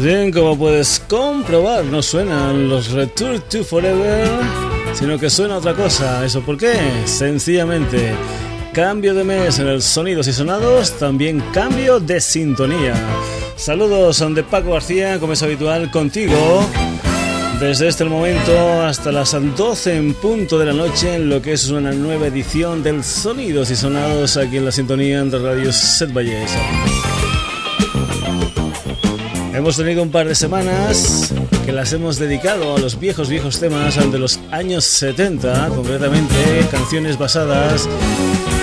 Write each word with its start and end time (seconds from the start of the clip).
Pues 0.00 0.14
bien, 0.14 0.30
como 0.30 0.56
puedes 0.56 1.02
comprobar, 1.08 1.84
no 1.84 2.02
suenan 2.02 2.68
los 2.68 2.92
Return 2.92 3.42
to 3.50 3.64
Forever, 3.64 4.28
sino 4.94 5.18
que 5.18 5.28
suena 5.28 5.56
otra 5.56 5.74
cosa. 5.74 6.24
¿Eso 6.24 6.40
por 6.42 6.56
qué? 6.56 6.74
Sencillamente, 7.04 8.14
cambio 8.72 9.12
de 9.12 9.24
mes 9.24 9.58
en 9.58 9.66
el 9.66 9.82
Sonidos 9.82 10.28
y 10.28 10.32
Sonados, 10.32 10.96
también 10.98 11.42
cambio 11.52 11.98
de 11.98 12.20
sintonía. 12.20 12.94
Saludos 13.56 14.24
de 14.36 14.44
Paco 14.44 14.70
García, 14.70 15.18
como 15.18 15.32
es 15.32 15.42
habitual, 15.42 15.90
contigo. 15.90 16.64
Desde 17.58 17.88
este 17.88 18.04
momento 18.04 18.82
hasta 18.82 19.10
las 19.10 19.32
12 19.56 19.96
en 19.96 20.14
punto 20.14 20.60
de 20.60 20.66
la 20.66 20.74
noche, 20.74 21.16
en 21.16 21.28
lo 21.28 21.42
que 21.42 21.54
es 21.54 21.70
una 21.70 21.90
nueva 21.90 22.28
edición 22.28 22.84
del 22.84 23.02
Sonidos 23.02 23.72
y 23.72 23.74
Sonados 23.74 24.36
aquí 24.36 24.58
en 24.58 24.64
la 24.64 24.70
sintonía 24.70 25.24
de 25.24 25.38
Radio 25.40 25.72
Set 25.72 26.12
Valles. 26.12 26.52
Hemos 29.58 29.76
tenido 29.76 30.04
un 30.04 30.12
par 30.12 30.28
de 30.28 30.36
semanas 30.36 31.34
que 31.66 31.72
las 31.72 31.92
hemos 31.92 32.16
dedicado 32.16 32.76
a 32.76 32.78
los 32.78 33.00
viejos, 33.00 33.28
viejos 33.28 33.58
temas 33.58 33.96
de 33.96 34.16
los 34.16 34.38
años 34.52 34.84
70, 34.84 35.70
concretamente 35.70 36.64
canciones 36.70 37.18
basadas 37.18 37.88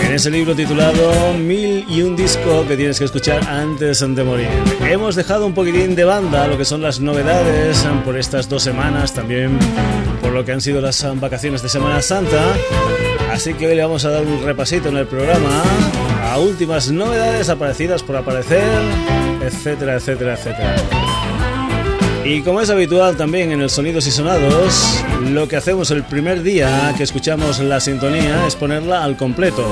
en 0.06 0.14
ese 0.14 0.32
libro 0.32 0.56
titulado 0.56 1.34
Mil 1.34 1.84
y 1.90 2.02
un 2.02 2.16
disco 2.16 2.66
que 2.66 2.78
tienes 2.78 2.98
que 2.98 3.04
escuchar 3.04 3.46
antes 3.46 4.00
de 4.00 4.24
morir. 4.24 4.48
Hemos 4.90 5.16
dejado 5.16 5.46
un 5.46 5.54
poquitín 5.54 5.96
de 5.96 6.06
banda 6.06 6.48
lo 6.48 6.58
que 6.58 6.64
son 6.64 6.82
las 6.82 7.02
novedades 7.02 7.86
por 8.06 8.18
estas 8.18 8.48
dos 8.48 8.64
semanas, 8.64 9.14
también 9.14 9.60
por 10.22 10.32
lo 10.32 10.46
que 10.46 10.54
han 10.54 10.62
sido 10.62 10.80
las 10.80 11.06
vacaciones 11.20 11.62
de 11.62 11.68
Semana 11.68 12.02
Santa. 12.02 12.42
Así 13.34 13.54
que 13.54 13.68
hoy 13.68 13.76
le 13.76 13.82
vamos 13.82 14.06
a 14.06 14.12
dar 14.12 14.24
un 14.24 14.42
repasito 14.46 14.88
en 14.88 14.96
el 14.96 15.08
programa 15.08 15.62
a 16.32 16.40
últimas 16.40 16.90
novedades 16.90 17.50
aparecidas 17.50 18.02
por 18.02 18.16
aparecer 18.16 18.64
etcétera, 19.48 19.96
etcétera, 19.96 20.34
etcétera. 20.34 20.76
Y 22.26 22.42
como 22.42 22.60
es 22.60 22.70
habitual 22.70 23.16
también 23.18 23.52
en 23.52 23.62
el 23.62 23.70
Sonidos 23.70 24.08
y 24.08 24.12
Sonados, 24.12 25.04
lo 25.32 25.48
que 25.48 25.58
hacemos 25.58 25.92
el 25.92 26.04
primer 26.04 26.42
día 26.42 26.94
que 26.98 27.04
escuchamos 27.04 27.60
la 27.60 27.80
sintonía 27.80 28.48
es 28.48 28.56
ponerla 28.56 29.04
al 29.04 29.16
completo. 29.16 29.64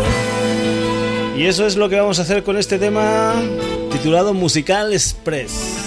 Y 1.35 1.45
eso 1.45 1.65
es 1.65 1.75
lo 1.75 1.89
que 1.89 1.99
vamos 1.99 2.19
a 2.19 2.21
hacer 2.21 2.43
con 2.43 2.57
este 2.57 2.77
tema 2.77 3.33
titulado 3.91 4.35
Musical 4.35 4.93
Express. 4.93 5.82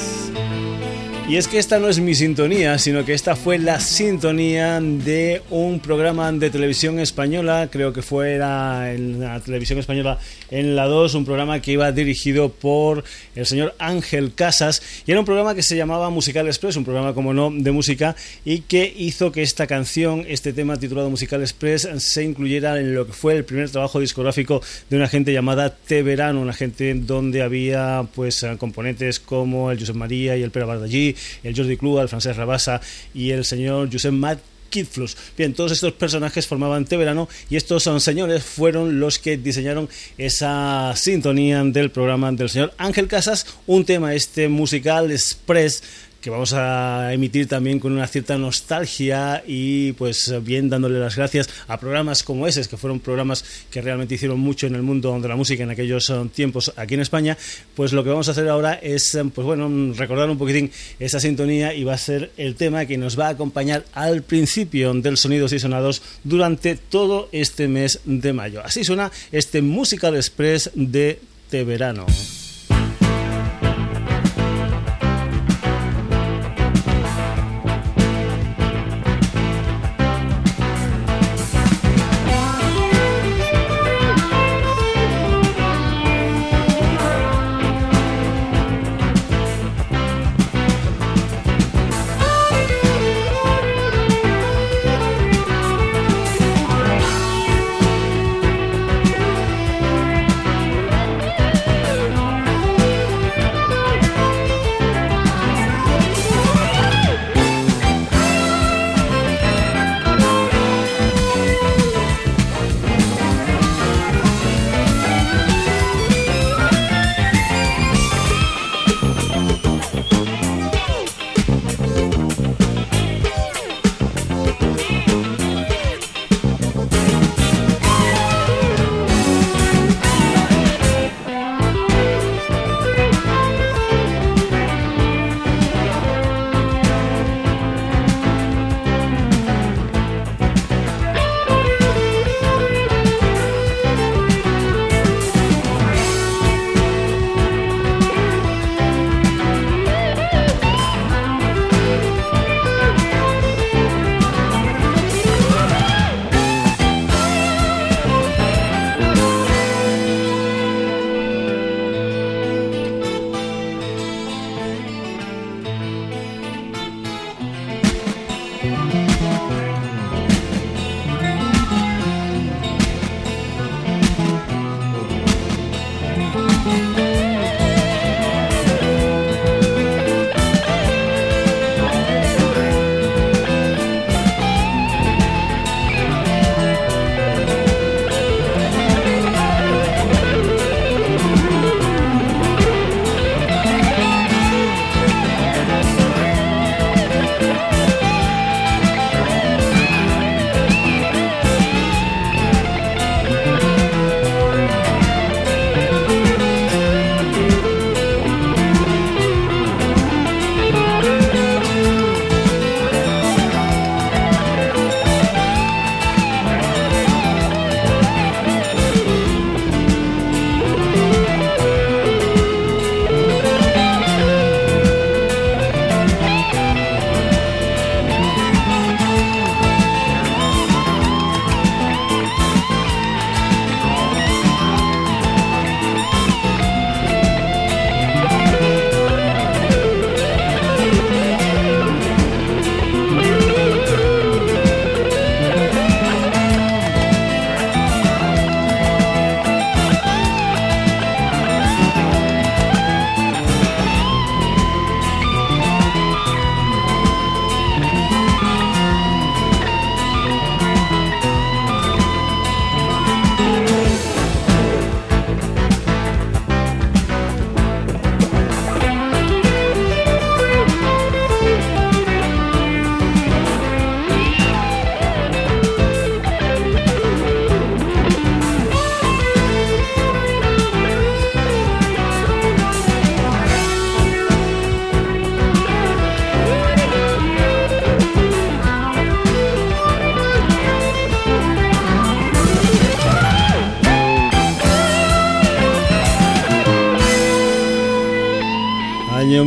Y 1.29 1.39
es 1.39 1.49
que 1.49 1.59
esta 1.59 1.81
no 1.81 1.89
es 1.89 1.99
mi 1.99 2.15
sintonía, 2.15 2.79
sino 2.79 3.05
que 3.05 3.13
esta 3.13 3.35
fue 3.35 3.59
la 3.59 3.81
sintonía 3.81 4.81
de 4.81 5.43
un 5.51 5.81
programa 5.81 6.31
de 6.31 6.51
televisión 6.51 7.01
española, 7.01 7.69
creo 7.69 7.93
que 7.93 8.01
fuera 8.01 8.95
en 8.95 9.19
la 9.19 9.41
televisión 9.41 9.81
española 9.81 10.21
en 10.53 10.77
la 10.77 10.85
2, 10.85 11.15
un 11.17 11.25
programa 11.25 11.61
que 11.61 11.73
iba 11.73 11.91
dirigido 11.91 12.51
por 12.53 13.03
el 13.35 13.45
señor 13.45 13.75
Ángel 13.81 14.35
Casas, 14.35 14.81
y 15.05 15.11
era 15.11 15.19
un 15.19 15.27
programa 15.27 15.57
que 15.57 15.65
se 15.65 15.77
llamaba 15.77 16.11
Musical 16.11 16.47
Express, 16.47 16.77
un 16.77 16.85
programa 16.85 17.13
como 17.13 17.35
no 17.35 17.51
de 17.53 17.73
música, 17.73 18.15
y 18.45 18.61
que 18.61 18.95
hizo 18.97 19.33
que 19.33 19.43
esta 19.43 19.67
canción, 19.67 20.25
este 20.29 20.53
tema 20.53 20.79
titulado 20.79 21.11
Musical 21.11 21.41
Express, 21.41 21.89
se 21.99 22.23
incluyera 22.23 22.79
en 22.79 22.95
lo 22.95 23.05
que 23.05 23.13
fue 23.13 23.35
el 23.35 23.45
primer 23.45 23.69
trabajo 23.69 23.99
discográfico 23.99 24.63
de 24.89 24.97
una 24.97 25.09
gente 25.09 25.33
llamada 25.33 25.75
Te 25.75 26.05
Verano, 26.05 26.41
una 26.41 26.53
gente 26.53 26.95
donde 26.95 27.43
había 27.43 28.07
pues 28.15 28.47
componentes 28.59 29.19
como 29.19 29.73
el 29.73 29.81
Josep 29.81 29.97
María 29.97 30.37
y 30.37 30.45
el 30.45 30.53
Pera 30.53 30.67
Bardallí, 30.67 31.16
el 31.43 31.57
Jordi 31.57 31.77
Clua, 31.77 32.03
el 32.03 32.09
francés 32.09 32.37
Rabassa 32.37 32.81
y 33.15 33.31
el 33.31 33.45
señor 33.45 33.89
Josep 33.93 34.13
Mat 34.13 34.39
Kidflus. 34.69 35.17
Bien, 35.37 35.55
todos 35.55 35.73
estos 35.73 35.93
personajes 35.93 36.47
formaban 36.47 36.85
Teverano 36.85 37.29
y 37.49 37.57
estos 37.57 37.83
son 37.83 38.01
señores 38.01 38.43
fueron 38.43 39.01
los 39.01 39.19
que 39.19 39.37
diseñaron 39.37 39.89
esa 40.19 40.95
sintonía 40.97 41.63
del 41.65 41.91
programa 41.91 42.31
del 42.33 42.51
señor 42.51 42.75
Ángel 42.79 43.09
Casas, 43.09 43.47
un 43.67 43.85
tema 43.85 44.15
este 44.15 44.49
musical 44.49 45.11
express 45.11 45.83
que 46.27 46.31
vamos 46.31 46.55
a 46.55 47.13
emitir 47.13 47.47
también 47.47 47.79
con 47.79 47.93
una 47.93 48.09
cierta 48.09 48.37
nostalgia 48.37 49.45
y 49.47 49.93
pues 49.93 50.35
bien 50.43 50.69
dándole 50.69 50.99
las 50.99 51.15
gracias 51.15 51.49
a 51.69 51.79
programas 51.79 52.25
como 52.25 52.49
ese, 52.49 52.69
que 52.69 52.77
fueron 52.77 52.99
programas 52.99 53.45
que 53.71 53.81
realmente 53.81 54.17
hicieron 54.17 54.41
mucho 54.41 54.67
en 54.67 54.75
el 54.75 54.83
mundo 54.83 55.17
de 55.21 55.29
la 55.29 55.37
música 55.37 55.63
en 55.63 55.71
aquellos 55.71 56.11
eh, 56.11 56.15
tiempos 56.35 56.73
aquí 56.75 56.95
en 56.95 57.01
España, 57.01 57.39
pues 57.77 57.93
lo 57.93 58.03
que 58.03 58.11
vamos 58.11 58.27
a 58.27 58.33
hacer 58.33 58.49
ahora 58.49 58.75
es 58.75 59.15
eh, 59.15 59.23
pues 59.33 59.47
bueno, 59.47 59.95
recordar 59.95 60.29
un 60.29 60.37
poquitín 60.37 60.73
esa 60.99 61.21
sintonía 61.21 61.73
y 61.75 61.85
va 61.85 61.95
a 61.95 61.99
ser 61.99 62.33
el 62.37 62.57
tema 62.57 62.87
que 62.87 62.99
nos 62.99 63.17
va 63.17 63.29
a 63.29 63.31
acompañar 63.31 63.85
al 63.93 64.23
principio 64.23 64.93
del 64.95 65.19
Sonidos 65.19 65.53
y 65.53 65.61
Sonados 65.61 66.03
durante 66.25 66.75
todo 66.75 67.29
este 67.31 67.69
mes 67.69 68.01
de 68.05 68.33
mayo. 68.33 68.63
Así 68.65 68.83
suena 68.83 69.13
este 69.31 69.63
Musical 69.63 70.17
Express 70.17 70.73
de 70.75 71.21
verano. 71.53 72.05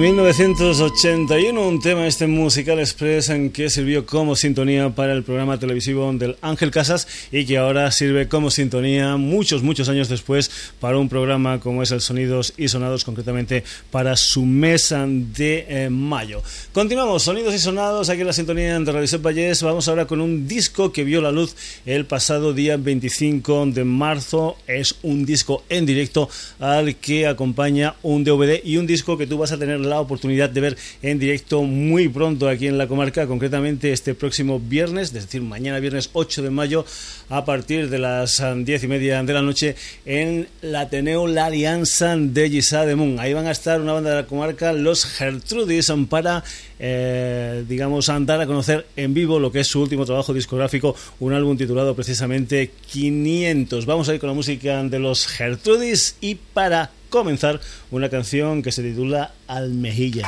Año 0.02 0.19
1981, 0.30 1.60
un 1.60 1.82
tema 1.82 2.06
este 2.06 2.28
musical 2.28 2.80
express 2.80 3.30
en 3.30 3.50
que 3.50 3.72
sirvió 3.72 4.06
como 4.06 4.36
sintonía 4.36 4.92
para 4.92 5.14
el 5.14 5.24
programa 5.24 5.58
televisivo 5.58 6.14
del 6.14 6.38
Ángel 6.42 6.70
Casas 6.70 7.08
y 7.32 7.48
que 7.48 7.58
ahora 7.58 7.90
sirve 7.90 8.28
como 8.28 8.52
sintonía 8.52 9.18
muchos, 9.18 9.64
muchos 9.64 9.90
años 9.90 10.08
después 10.08 10.52
para 10.80 11.00
un 11.00 11.10
programa 11.10 11.60
como 11.60 11.82
es 11.82 11.90
el 11.90 12.02
Sonidos 12.02 12.54
y 12.58 12.68
Sonados, 12.68 13.06
concretamente 13.06 13.64
para 13.90 14.16
su 14.16 14.46
mesa 14.46 15.08
de 15.08 15.66
eh, 15.68 15.90
mayo. 15.90 16.44
Continuamos, 16.74 17.24
Sonidos 17.24 17.56
y 17.56 17.60
Sonados, 17.60 18.10
aquí 18.10 18.22
en 18.22 18.28
la 18.28 18.34
sintonía 18.34 18.80
de 18.80 18.92
Radio 18.92 19.08
Set 19.08 19.24
Valles. 19.24 19.64
Vamos 19.64 19.88
ahora 19.88 20.06
con 20.06 20.22
un 20.22 20.48
disco 20.48 20.92
que 20.92 21.04
vio 21.04 21.22
la 21.22 21.32
luz 21.32 21.56
el 21.88 22.06
pasado 22.06 22.54
día 22.54 22.78
25 22.78 23.66
de 23.68 23.84
marzo. 23.84 24.58
Es 24.68 24.96
un 25.02 25.26
disco 25.26 25.64
en 25.70 25.88
directo 25.88 26.30
al 26.60 26.98
que 26.98 27.26
acompaña 27.26 27.96
un 28.04 28.24
DVD 28.24 28.62
y 28.64 28.78
un 28.78 28.86
disco 28.86 29.18
que 29.18 29.26
tú 29.26 29.40
vas 29.40 29.52
a 29.54 29.58
tener 29.58 29.80
la 29.80 30.00
oportunidad 30.00 30.19
de 30.22 30.62
ver 30.62 30.78
en 31.02 31.20
directo 31.20 31.64
muy 31.64 32.10
pronto 32.10 32.48
aquí 32.48 32.68
en 32.68 32.78
la 32.78 32.88
comarca, 32.88 33.28
concretamente 33.28 33.92
este 33.92 34.14
próximo 34.14 34.60
viernes, 34.60 35.08
es 35.08 35.26
decir, 35.26 35.42
mañana 35.42 35.80
viernes 35.80 36.10
8 36.14 36.44
de 36.44 36.50
mayo, 36.50 36.86
a 37.30 37.46
partir 37.46 37.90
de 37.90 38.00
las 38.00 38.44
10 38.56 38.84
y 38.84 38.88
media 38.88 39.24
de 39.24 39.34
la 39.34 39.42
noche 39.42 39.76
en 40.06 40.48
la 40.62 40.82
Ateneo 40.82 41.28
La 41.28 41.46
Alianza 41.46 42.16
de 42.18 42.50
Gisá 42.50 42.86
de 42.86 42.96
Moon. 42.96 43.20
Ahí 43.20 43.34
van 43.34 43.48
a 43.48 43.52
estar 43.52 43.80
una 43.82 43.94
banda 43.94 44.10
de 44.10 44.16
la 44.18 44.26
comarca, 44.26 44.74
los 44.74 45.06
Gertrudis, 45.06 45.92
para, 46.10 46.44
eh, 46.80 47.64
digamos, 47.68 48.10
andar 48.10 48.42
a 48.42 48.48
conocer 48.48 48.86
en 48.96 49.14
vivo 49.14 49.40
lo 49.40 49.52
que 49.52 49.62
es 49.62 49.68
su 49.68 49.82
último 49.82 50.06
trabajo 50.06 50.34
discográfico, 50.34 50.96
un 51.20 51.34
álbum 51.34 51.58
titulado 51.58 51.96
precisamente 51.96 52.72
500. 52.92 53.86
Vamos 53.86 54.10
a 54.10 54.14
ir 54.14 54.20
con 54.20 54.30
la 54.30 54.36
música 54.36 54.84
de 54.84 55.00
los 55.00 55.28
Gertrudis 55.28 56.16
y 56.22 56.36
para 56.36 56.92
comenzar 57.10 57.60
una 57.92 58.10
canción 58.10 58.62
que 58.62 58.72
se 58.72 58.84
titula 58.84 59.32
Almejilla. 59.48 60.28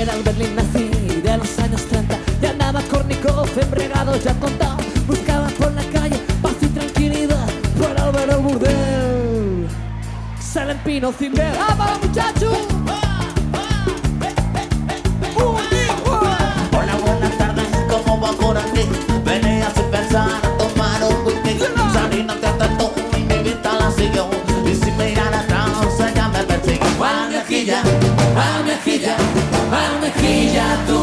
Era 0.00 0.14
el 0.14 0.22
Berlín 0.22 0.56
nací 0.56 0.88
de 1.20 1.36
los 1.36 1.58
años 1.58 1.86
30 1.88 2.18
Ya 2.40 2.50
andaba 2.52 2.80
córnico, 2.84 3.44
embregado, 3.60 4.16
ya 4.16 4.32
contado 4.40 4.78
Buscaba 5.06 5.48
por 5.58 5.70
la 5.74 5.82
calle 5.92 6.29
Salen 10.52 10.78
pino 10.78 11.12
sin 11.16 11.32
ver. 11.32 11.52
¡Ah, 11.60 11.96
muchachos! 12.02 12.58
Hola, 16.72 16.96
buenas 17.06 17.38
tardes, 17.38 17.68
¿cómo 17.88 18.20
va 18.20 18.32
por 18.32 18.58
aquí? 18.58 18.80
Venía 19.24 19.70
sin 19.70 19.84
pensar 19.92 20.28
a 20.28 20.58
tomar 20.58 21.04
un 21.04 21.24
whisky. 21.24 21.56
Salí 21.92 22.24
no 22.24 22.34
te 22.34 22.48
atento 22.48 22.92
y 23.16 23.20
mi 23.20 23.38
vista 23.44 23.74
la 23.78 23.92
siguió. 23.92 24.28
Y 24.66 24.74
si 24.74 24.90
mirar 24.90 25.32
atrás 25.32 26.00
ella 26.00 26.28
me 26.28 26.42
persiguió 26.42 27.04
Al 27.04 27.30
mejilla, 27.30 27.82
al 27.82 28.64
mejilla, 28.64 29.16
al 29.70 30.00
mejilla 30.00 30.64
tu 30.88 30.99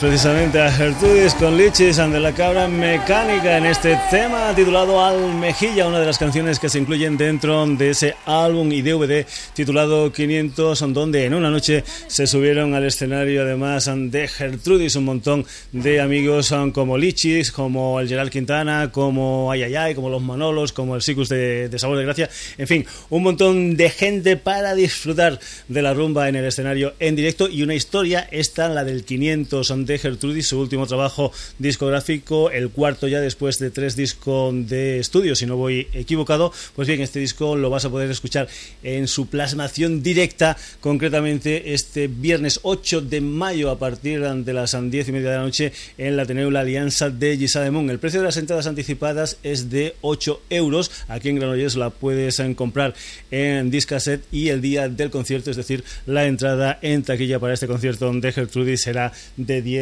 Precisamente 0.00 0.60
a 0.60 0.70
Gertrudis 0.70 1.34
con 1.34 1.56
Lichis 1.56 1.98
and 1.98 2.14
la 2.16 2.32
cabra 2.32 2.68
mecánica 2.68 3.56
en 3.56 3.66
este 3.66 3.98
tema 4.10 4.52
titulado 4.54 5.02
Al 5.02 5.34
Mejilla, 5.34 5.86
una 5.86 6.00
de 6.00 6.06
las 6.06 6.18
canciones 6.18 6.58
que 6.58 6.68
se 6.68 6.78
incluyen 6.78 7.16
dentro 7.16 7.66
de 7.66 7.90
ese 7.90 8.14
álbum 8.26 8.70
y 8.72 8.82
DVD 8.82 9.24
titulado 9.54 10.12
500, 10.12 10.92
donde 10.92 11.24
en 11.24 11.34
una 11.34 11.50
noche 11.50 11.84
se 12.08 12.26
subieron 12.26 12.74
al 12.74 12.84
escenario 12.84 13.42
además 13.42 13.90
de 13.94 14.28
Gertrudis 14.28 14.96
un 14.96 15.04
montón 15.04 15.46
de 15.72 16.00
amigos 16.00 16.52
como 16.72 16.98
Lichis, 16.98 17.50
como 17.52 18.00
el 18.00 18.08
Gerald 18.08 18.30
Quintana, 18.30 18.90
como 18.92 19.50
Ayayay, 19.50 19.94
como 19.94 20.10
los 20.10 20.22
Manolos, 20.22 20.72
como 20.72 20.96
el 20.96 21.02
Sicus 21.02 21.28
de, 21.28 21.68
de 21.68 21.78
Sabor 21.78 21.98
de 21.98 22.04
Gracia, 22.04 22.28
en 22.58 22.66
fin, 22.66 22.86
un 23.08 23.22
montón 23.22 23.76
de 23.76 23.90
gente 23.90 24.36
para 24.36 24.74
disfrutar 24.74 25.38
de 25.68 25.82
la 25.82 25.94
rumba 25.94 26.28
en 26.28 26.36
el 26.36 26.44
escenario 26.44 26.94
en 26.98 27.16
directo 27.16 27.48
y 27.48 27.62
una 27.62 27.74
historia, 27.74 28.28
esta 28.30 28.68
la 28.68 28.84
del 28.84 29.04
500 29.04 29.86
de 29.86 29.95
Gertrudis, 29.98 30.48
su 30.48 30.60
último 30.60 30.86
trabajo 30.86 31.32
discográfico, 31.58 32.50
el 32.50 32.70
cuarto 32.70 33.08
ya 33.08 33.20
después 33.20 33.58
de 33.58 33.70
tres 33.70 33.96
discos 33.96 34.54
de 34.68 34.98
estudio, 34.98 35.34
si 35.34 35.46
no 35.46 35.56
voy 35.56 35.88
equivocado. 35.92 36.52
Pues 36.74 36.88
bien, 36.88 37.00
este 37.00 37.20
disco 37.20 37.56
lo 37.56 37.70
vas 37.70 37.84
a 37.84 37.90
poder 37.90 38.10
escuchar 38.10 38.48
en 38.82 39.08
su 39.08 39.26
plasmación 39.26 40.02
directa, 40.02 40.56
concretamente 40.80 41.74
este 41.74 42.08
viernes 42.08 42.60
8 42.62 43.00
de 43.02 43.20
mayo 43.20 43.70
a 43.70 43.78
partir 43.78 44.20
de 44.20 44.52
las 44.52 44.76
10 44.78 45.08
y 45.08 45.12
media 45.12 45.30
de 45.30 45.36
la 45.36 45.42
noche 45.42 45.72
en 45.98 46.16
la 46.16 46.22
Ateneo 46.22 46.50
La 46.50 46.60
Alianza 46.60 47.10
de 47.10 47.36
Gisademón. 47.36 47.90
El 47.90 47.98
precio 47.98 48.20
de 48.20 48.26
las 48.26 48.36
entradas 48.36 48.66
anticipadas 48.66 49.38
es 49.42 49.70
de 49.70 49.94
8 50.00 50.42
euros. 50.50 50.90
Aquí 51.08 51.28
en 51.28 51.36
Granollers 51.36 51.76
la 51.76 51.90
puedes 51.90 52.40
comprar 52.56 52.94
en 53.30 53.70
Discaset 53.70 54.22
y 54.32 54.48
el 54.48 54.60
día 54.60 54.88
del 54.88 55.10
concierto, 55.10 55.50
es 55.50 55.56
decir, 55.56 55.84
la 56.06 56.26
entrada 56.26 56.78
en 56.82 57.02
taquilla 57.02 57.38
para 57.38 57.54
este 57.54 57.66
concierto 57.66 58.12
de 58.12 58.32
Gertrudis 58.32 58.82
será 58.82 59.12
de 59.36 59.62
10 59.62 59.75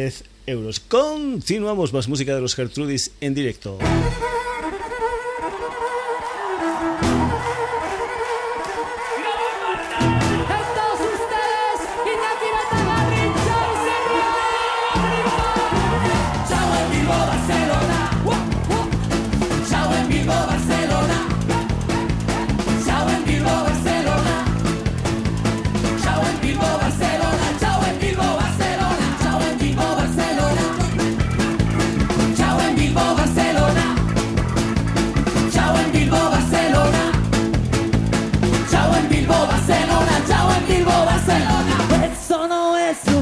euros. 0.45 0.79
Continuamos 0.79 1.93
más 1.93 2.07
música 2.07 2.35
de 2.35 2.41
los 2.41 2.55
Gertrudis 2.55 3.11
en 3.21 3.33
directo. 3.33 3.77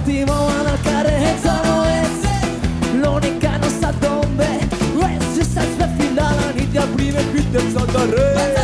ultimo 0.03 0.33
alla 0.33 0.77
carezza 0.83 1.61
no 1.63 1.85
es 1.85 2.99
L'unica 2.99 3.57
non 3.57 3.69
sa 3.69 3.91
dove. 3.99 4.59
Es, 4.99 5.33
se 5.33 5.43
stai 5.43 5.67
sbeffilla 5.73 6.35
la 6.35 6.51
nitya 6.51 6.85
prima 6.95 7.19
e 7.19 7.29
qui 7.31 7.51
te 7.51 7.59
salta 7.71 8.05
re 8.05 8.62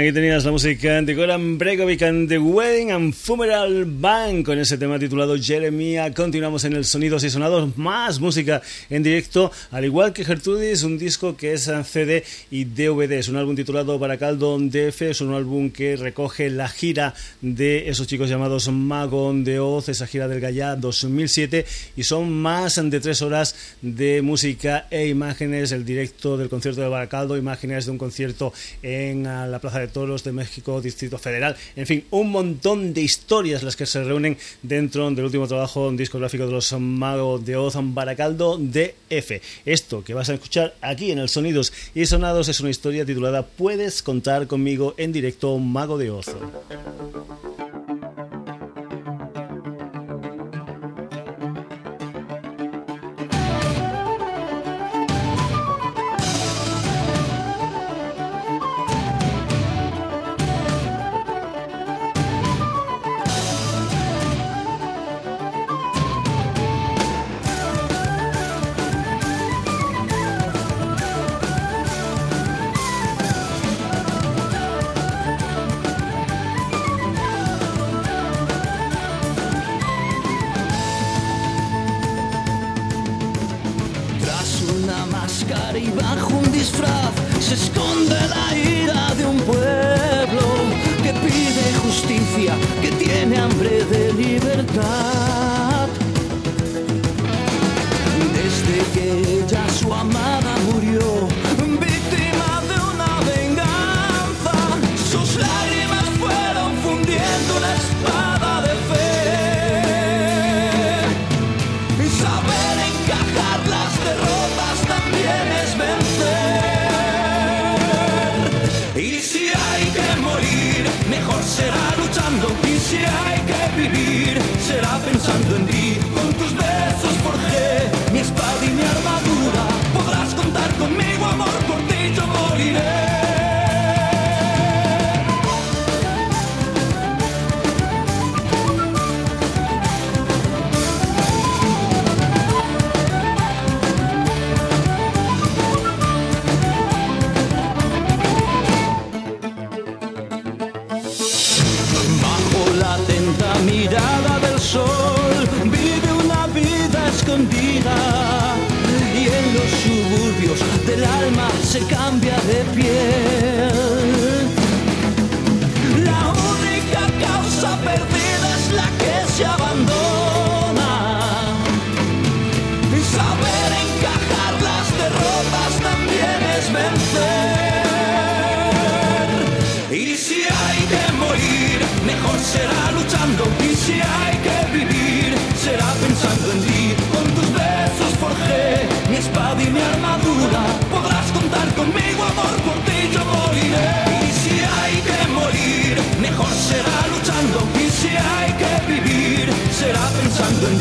Aquí 0.06 0.14
tenías 0.14 0.46
la 0.46 0.52
música 0.52 1.02
de 1.02 1.16
Goran 1.16 1.58
Bregovic 1.58 2.04
and 2.04 2.30
The 2.30 2.38
Wedding 2.38 2.92
and 2.92 3.12
Funeral 3.12 3.86
Band 3.86 4.46
con 4.46 4.60
ese 4.60 4.78
tema 4.78 5.00
titulado 5.00 5.36
Jeremia. 5.36 6.14
Continuamos 6.14 6.64
en 6.66 6.74
el 6.74 6.86
Sonidos 6.86 7.24
y 7.24 7.32
Sonados, 7.32 7.76
más 7.76 8.20
música 8.20 8.62
en 8.92 9.02
directo, 9.02 9.52
al 9.72 9.84
igual 9.84 10.14
que 10.14 10.24
Gertrudis, 10.24 10.84
un 10.84 11.00
disco 11.00 11.36
que 11.36 11.54
es 11.54 11.72
CD 11.86 12.24
y 12.52 12.66
DVD. 12.66 13.14
Es 13.14 13.30
un 13.30 13.38
álbum 13.38 13.56
titulado 13.56 13.98
Baracaldo 13.98 14.60
DF, 14.60 15.02
es 15.02 15.22
un 15.22 15.34
álbum 15.34 15.72
que 15.72 15.96
recoge 15.96 16.52
la 16.52 16.70
gira 16.70 17.16
de 17.42 17.90
esos 17.90 18.06
chicos 18.06 18.30
llamados 18.30 18.68
Mago 18.72 19.34
de 19.34 19.60
Oz, 19.60 19.90
esa 19.90 20.06
gira 20.06 20.28
del 20.28 20.40
Gallá 20.40 20.76
2007, 20.76 21.66
y 21.98 22.04
son 22.04 22.32
más 22.32 22.76
de 22.76 23.00
tres 23.00 23.24
horas 23.24 23.56
de 23.82 24.22
música 24.22 24.86
e 24.92 25.08
imágenes, 25.08 25.72
el 25.72 25.84
directo 25.84 26.38
del 26.38 26.50
concierto 26.50 26.82
de 26.82 26.90
Baracaldo, 26.90 27.38
imágenes 27.38 27.86
de 27.86 27.92
un 27.92 27.98
concierto 27.98 28.54
en 28.84 29.24
la 29.24 29.58
Plaza 29.60 29.80
de 29.80 29.95
Toros 29.96 30.26
de 30.26 30.34
México, 30.34 30.82
Distrito 30.82 31.18
Federal, 31.18 31.56
en 31.78 31.88
fin, 31.88 32.04
un 32.12 32.30
montón 32.30 32.94
de 32.94 33.00
historias 33.00 33.64
las 33.64 33.78
que 33.78 33.86
se 33.86 34.04
reúnen 34.04 34.38
dentro 34.62 35.10
del 35.10 35.24
último 35.24 35.48
trabajo 35.48 35.90
discográfico 35.94 36.46
de 36.46 36.52
los 36.52 36.74
Magos 36.74 37.46
de 37.46 37.56
Oz, 37.56 37.76
Baracaldo 37.78 38.58
DF. 38.58 39.42
Esto 39.66 40.04
que 40.04 40.14
vas 40.14 40.28
a 40.28 40.34
escuchar 40.34 40.76
aquí 40.82 41.12
en 41.12 41.20
el 41.20 41.30
Sonidos 41.30 41.72
y 41.94 42.06
Sonados 42.08 42.50
es 42.50 42.60
una 42.60 42.72
historia 42.72 43.06
titulada 43.06 43.44
Puedes 43.44 44.04
contar 44.04 44.48
conmigo 44.48 44.96
en 44.98 45.14
directo 45.14 45.58
Mago 45.60 45.98
de 45.98 46.12
Oz. 46.12 46.26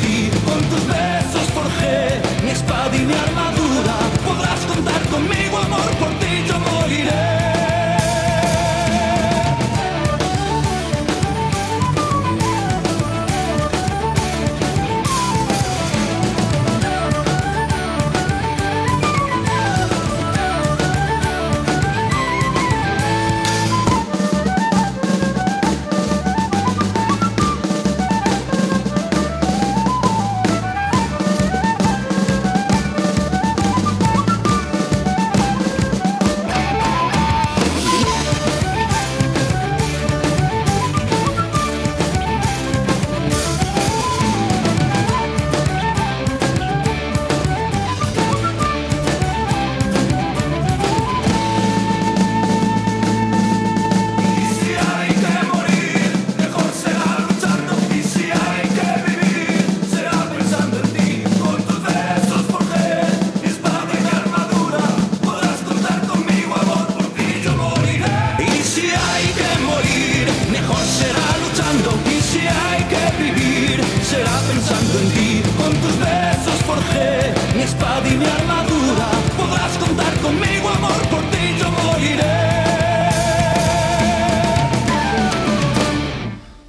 Ti. 0.01 0.31
Con 0.45 0.61
tus 0.71 0.87
besos 0.87 1.47
forjé 1.55 2.21
mi 2.43 2.51
espada 2.51 2.95
y 2.97 3.01
mi 3.01 3.15
armadura. 3.15 3.97
Podrás 4.27 4.61
contar 4.73 5.03
conmigo, 5.09 5.59
amor, 5.59 5.91
por 6.01 6.11
ti 6.21 6.34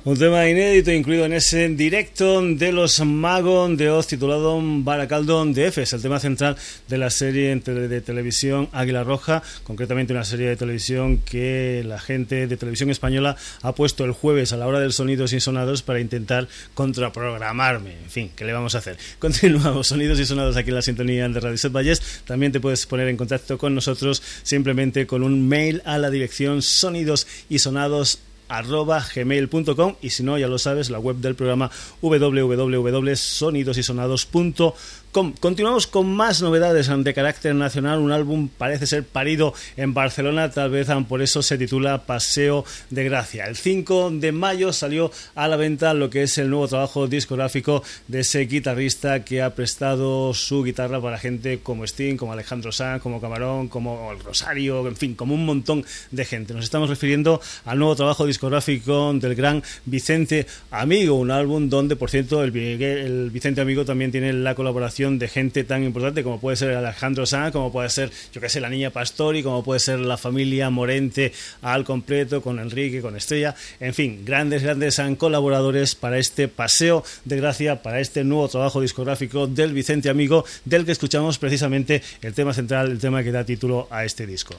Un 0.06 0.20
tema 0.20 0.48
inédito 0.48 0.92
incluido 0.92 1.26
en 1.26 1.34
ese 1.34 1.68
directo 1.70 2.40
de 2.40 2.72
los 2.72 3.04
Magos 3.04 3.76
de 3.76 3.90
Oz 3.90 4.06
titulado 4.06 4.62
Baracaldón 4.62 5.52
de 5.52 5.66
Efes, 5.66 5.94
el 5.94 6.02
tema 6.04 6.20
central 6.20 6.58
de 6.88 7.00
la 7.00 7.10
serie 7.10 7.56
de 7.56 8.02
televisión 8.02 8.70
Águila 8.72 9.04
Roja, 9.04 9.42
concretamente 9.64 10.14
una 10.14 10.24
serie 10.24 10.48
de 10.48 10.58
televisión 10.58 11.18
que 11.26 11.84
la 11.88 11.98
gente 11.98 12.46
de 12.46 12.56
televisión 12.56 12.92
española 12.92 13.36
ha 13.64 13.74
puesto 13.74 14.06
el 14.06 14.12
jueves 14.12 14.54
a 14.54 14.58
la 14.58 14.68
hora 14.68 14.80
del 14.80 14.94
sonidos 14.94 15.34
y 15.34 15.40
sonados 15.40 15.82
para 15.82 16.00
intentar 16.00 16.48
contraprogramarme. 16.76 17.94
En 17.94 18.12
fin, 18.12 18.32
¿qué 18.36 18.46
le 18.46 18.54
vamos 18.54 18.76
a 18.76 18.78
hacer? 18.78 19.00
Continuamos, 19.18 19.88
sonidos 19.88 20.20
y 20.20 20.26
sonados 20.28 20.56
aquí 20.56 20.70
en 20.70 20.76
la 20.76 20.82
sintonía 20.84 21.28
de 21.28 21.40
Radio 21.40 21.58
Set 21.58 21.72
Valles. 21.72 22.22
También 22.28 22.52
te 22.52 22.60
puedes 22.60 22.86
poner 22.86 23.08
en 23.08 23.18
contacto 23.18 23.58
con 23.58 23.74
nosotros 23.74 24.22
simplemente 24.44 25.08
con 25.08 25.24
un 25.24 25.48
mail 25.48 25.82
a 25.84 25.98
la 25.98 26.12
dirección 26.12 26.62
sonidos 26.62 27.26
y 27.50 27.58
sonados 27.58 28.20
gmail.com 28.48 29.96
y 30.02 30.10
si 30.10 30.24
no 30.24 30.38
ya 30.38 30.48
lo 30.48 30.58
sabes 30.58 30.90
la 30.90 31.00
web 31.00 31.18
del 31.18 31.36
programa 31.36 31.70
www.sonidosysonados.com 32.02 34.74
Continuamos 35.16 35.88
con 35.88 36.14
más 36.14 36.42
novedades 36.42 36.92
de 36.94 37.14
carácter 37.14 37.56
nacional. 37.56 38.00
Un 38.00 38.12
álbum 38.12 38.50
parece 38.50 38.86
ser 38.86 39.06
parido 39.06 39.54
en 39.78 39.94
Barcelona, 39.94 40.52
tal 40.52 40.72
vez 40.72 40.90
por 41.08 41.22
eso 41.22 41.42
se 41.42 41.58
titula 41.58 42.06
Paseo 42.06 42.66
de 42.90 43.06
Gracia. 43.06 43.46
El 43.46 43.56
5 43.56 44.12
de 44.12 44.34
mayo 44.34 44.74
salió 44.74 45.14
a 45.36 45.48
la 45.48 45.56
venta 45.56 45.94
lo 45.94 46.10
que 46.10 46.24
es 46.24 46.38
el 46.38 46.50
nuevo 46.50 46.68
trabajo 46.68 47.08
discográfico 47.08 47.82
de 48.10 48.20
ese 48.20 48.42
guitarrista 48.42 49.24
que 49.24 49.42
ha 49.42 49.56
prestado 49.56 50.34
su 50.34 50.66
guitarra 50.66 51.00
para 51.00 51.18
gente 51.18 51.60
como 51.60 51.86
Sting, 51.86 52.18
como 52.18 52.34
Alejandro 52.34 52.74
Sanz, 52.74 53.02
como 53.02 53.22
Camarón, 53.22 53.70
como 53.70 54.12
el 54.12 54.20
Rosario, 54.20 54.86
en 54.86 54.98
fin, 54.98 55.16
como 55.16 55.34
un 55.34 55.46
montón 55.46 55.86
de 56.12 56.26
gente. 56.26 56.54
Nos 56.54 56.66
estamos 56.66 56.90
refiriendo 56.90 57.40
al 57.64 57.80
nuevo 57.80 57.96
trabajo 57.96 58.26
discográfico 58.26 59.14
del 59.14 59.36
gran 59.36 59.64
Vicente 59.86 60.46
Amigo, 60.72 61.16
un 61.16 61.32
álbum 61.32 61.70
donde, 61.70 61.96
por 61.96 62.10
cierto, 62.10 62.44
el 62.44 63.30
Vicente 63.32 63.62
Amigo 63.62 63.86
también 63.86 64.12
tiene 64.12 64.34
la 64.34 64.56
colaboración 64.56 65.05
de 65.14 65.28
gente 65.28 65.64
tan 65.64 65.84
importante 65.84 66.24
como 66.24 66.40
puede 66.40 66.58
ser 66.58 66.72
Alejandro 66.72 67.26
Sanz, 67.26 67.52
como 67.52 67.72
puede 67.72 67.90
ser, 67.90 68.12
yo 68.34 68.42
que 68.42 68.50
sé, 68.50 68.60
la 68.60 68.70
niña 68.70 68.90
Pastori, 68.90 69.44
como 69.44 69.64
puede 69.64 69.80
ser 69.80 70.00
la 70.00 70.18
familia 70.18 70.70
Morente 70.70 71.32
al 71.62 71.86
completo, 71.86 72.42
con 72.42 72.60
Enrique, 72.60 73.02
con 73.02 73.16
Estrella, 73.16 73.56
en 73.80 73.94
fin, 73.94 74.24
grandes, 74.26 74.64
grandes 74.64 75.00
colaboradores 75.18 75.96
para 75.96 76.18
este 76.18 76.48
paseo 76.48 77.04
de 77.24 77.38
gracia, 77.38 77.84
para 77.84 78.00
este 78.00 78.24
nuevo 78.24 78.48
trabajo 78.50 78.82
discográfico 78.82 79.48
del 79.48 79.74
Vicente 79.74 80.10
Amigo, 80.10 80.46
del 80.66 80.86
que 80.86 80.92
escuchamos 80.92 81.38
precisamente 81.38 82.02
el 82.22 82.34
tema 82.34 82.54
central, 82.54 82.92
el 82.92 83.00
tema 83.00 83.24
que 83.24 83.32
da 83.32 83.44
título 83.44 83.88
a 83.92 84.06
este 84.06 84.26
disco. 84.26 84.56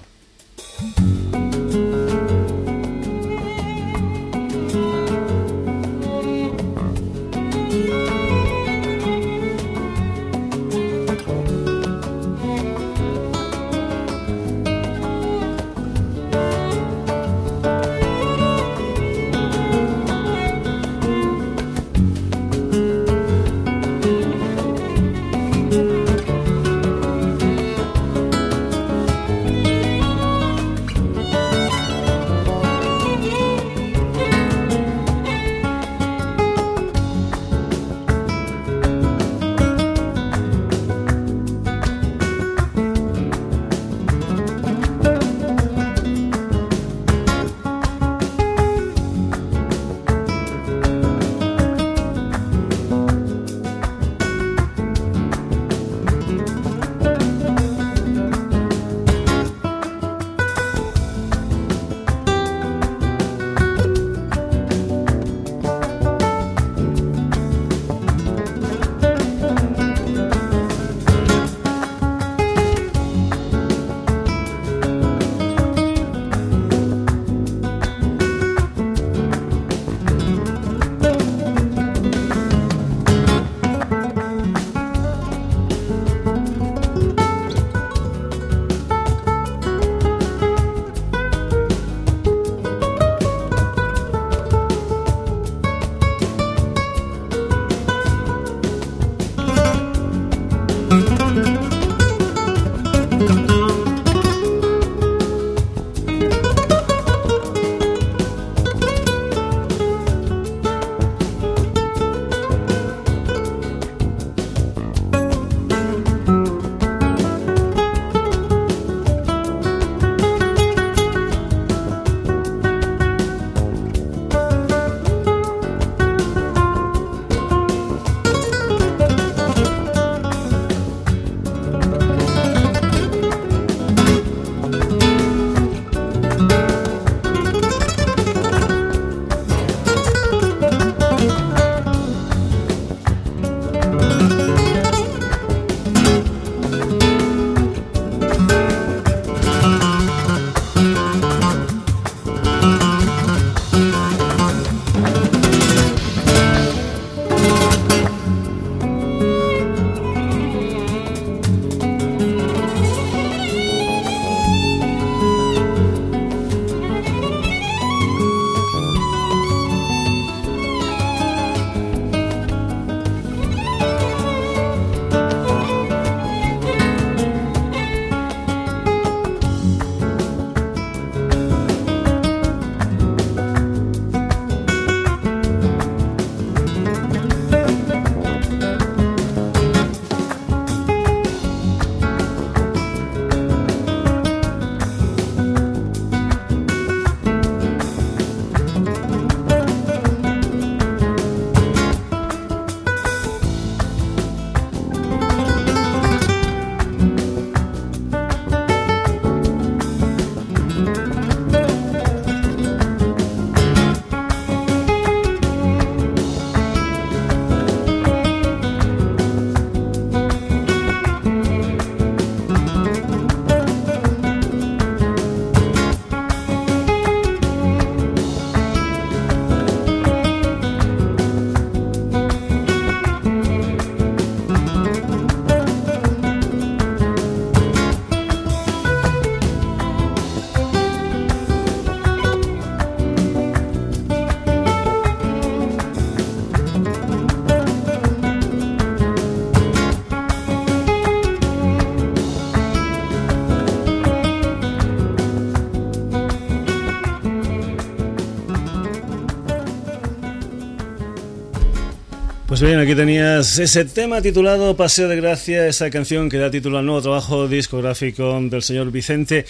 Pues 262.59 262.71
bien, 262.71 262.81
aquí 262.81 262.95
tenías 262.95 263.59
ese 263.59 263.85
tema 263.85 264.23
titulado 264.23 264.75
Paseo 264.79 265.09
de 265.09 265.17
Gracia, 265.17 265.67
esa 265.67 265.91
canción 265.91 266.31
que 266.31 266.39
da 266.39 266.51
título 266.51 266.79
al 266.79 266.87
nuevo 266.87 267.03
trabajo 267.03 267.49
discográfico 267.49 268.41
del 268.41 268.63
señor 268.63 268.91
Vicente 268.91 269.45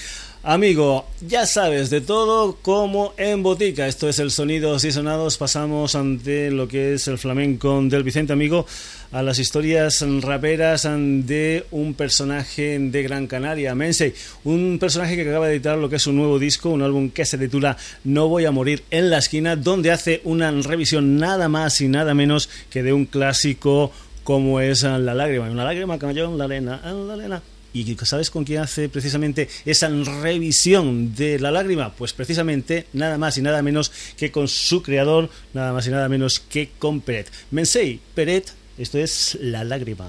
Amigo, 0.49 1.07
ya 1.21 1.45
sabes 1.45 1.91
de 1.91 2.01
todo 2.01 2.57
como 2.63 3.15
en 3.17 3.43
botica. 3.43 3.89
Esto 3.89 4.09
es 4.09 4.21
el 4.21 4.31
Sonidos 4.31 4.85
y 4.85 4.93
Sonados. 4.93 5.39
Pasamos 5.39 5.97
ante 5.97 6.53
lo 6.53 6.69
que 6.69 6.95
es 6.95 7.09
el 7.09 7.19
flamenco 7.19 7.83
del 7.83 8.05
Vicente 8.05 8.33
Amigo 8.33 8.65
a 9.13 9.23
las 9.23 9.39
historias 9.39 10.05
raperas 10.23 10.89
de 10.89 11.67
un 11.71 11.95
personaje 11.95 12.79
de 12.79 13.03
Gran 13.03 13.27
Canaria, 13.27 13.75
Mensei. 13.75 14.15
Un 14.45 14.79
personaje 14.79 15.17
que 15.17 15.29
acaba 15.29 15.47
de 15.47 15.55
editar 15.55 15.79
lo 15.79 15.89
que 15.89 15.97
es 15.97 16.07
un 16.07 16.17
nuevo 16.17 16.39
disco, 16.39 16.71
un 16.71 16.83
álbum 16.83 17.11
que 17.11 17.25
se 17.25 17.39
titula 17.39 17.77
No 18.05 18.29
voy 18.29 18.45
a 18.45 18.51
morir 18.51 18.85
en 18.91 19.11
la 19.11 19.19
esquina, 19.19 19.57
donde 19.57 19.91
hace 19.91 20.21
una 20.25 20.51
revisión 20.51 21.17
nada 21.17 21.49
más 21.49 21.81
y 21.81 21.89
nada 21.89 22.15
menos 22.15 22.49
que 22.71 22.83
de 22.83 22.93
un 22.93 23.07
clásico 23.07 23.93
como 24.25 24.61
es 24.61 24.83
La 24.83 24.99
lágrima. 24.99 25.51
Una 25.51 25.65
lágrima 25.65 25.99
cayó 25.99 26.37
la 26.37 26.45
arena, 26.45 26.81
en 26.85 27.09
la 27.09 27.15
arena 27.15 27.43
¿Y 27.77 27.95
sabes 28.05 28.31
con 28.31 28.45
quién 28.45 28.63
hace 28.63 28.89
precisamente 28.89 29.51
esa 29.67 29.91
revisión 30.23 31.15
de 31.15 31.39
la 31.39 31.51
lágrima? 31.51 31.93
Pues 31.93 32.15
precisamente 32.15 32.87
nada 32.95 33.19
más 33.19 33.37
y 33.37 33.43
nada 33.43 33.61
menos 33.61 33.93
que 34.17 34.33
con 34.33 34.49
su 34.49 34.83
creador, 34.83 35.29
nada 35.53 35.75
más 35.75 35.87
y 35.87 35.91
nada 35.91 36.09
menos 36.09 36.41
que 36.41 36.71
con 36.79 37.03
Peret. 37.03 37.31
Mensei, 37.51 38.01
Peret, 38.15 38.51
esto 38.79 38.99
es 38.99 39.39
La 39.41 39.65
lágrima. 39.65 40.07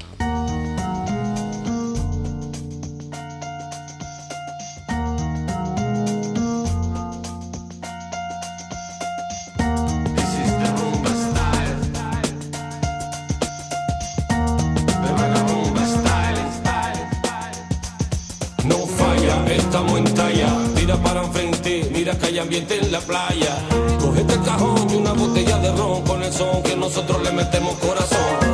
ambiente 22.40 22.78
en 22.78 22.92
la 22.92 23.00
playa. 23.00 23.58
Cogete 24.00 24.34
el 24.34 24.42
cajón 24.44 24.90
y 24.90 24.96
una 24.96 25.14
botella 25.14 25.58
de 25.58 25.72
ron 25.72 26.02
con 26.04 26.24
el 26.24 26.32
son 26.32 26.64
que 26.64 26.76
nosotros 26.76 27.22
le 27.24 27.32
metemos 27.32 27.76
corazón. 27.76 28.47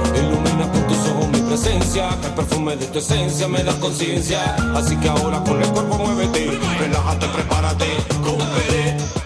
Presencia, 1.94 2.28
el 2.28 2.34
perfume 2.34 2.76
de 2.76 2.86
tu 2.88 3.00
esencia 3.00 3.48
me 3.48 3.64
da 3.64 3.74
conciencia. 3.80 4.56
Así 4.76 4.96
que 4.98 5.10
ahora 5.10 5.44
con 5.44 5.62
el 5.62 5.70
cuerpo 5.70 5.98
muévete, 5.98 6.60
relájate, 6.80 7.28
prepárate, 7.28 7.86
coopere. 8.24 9.23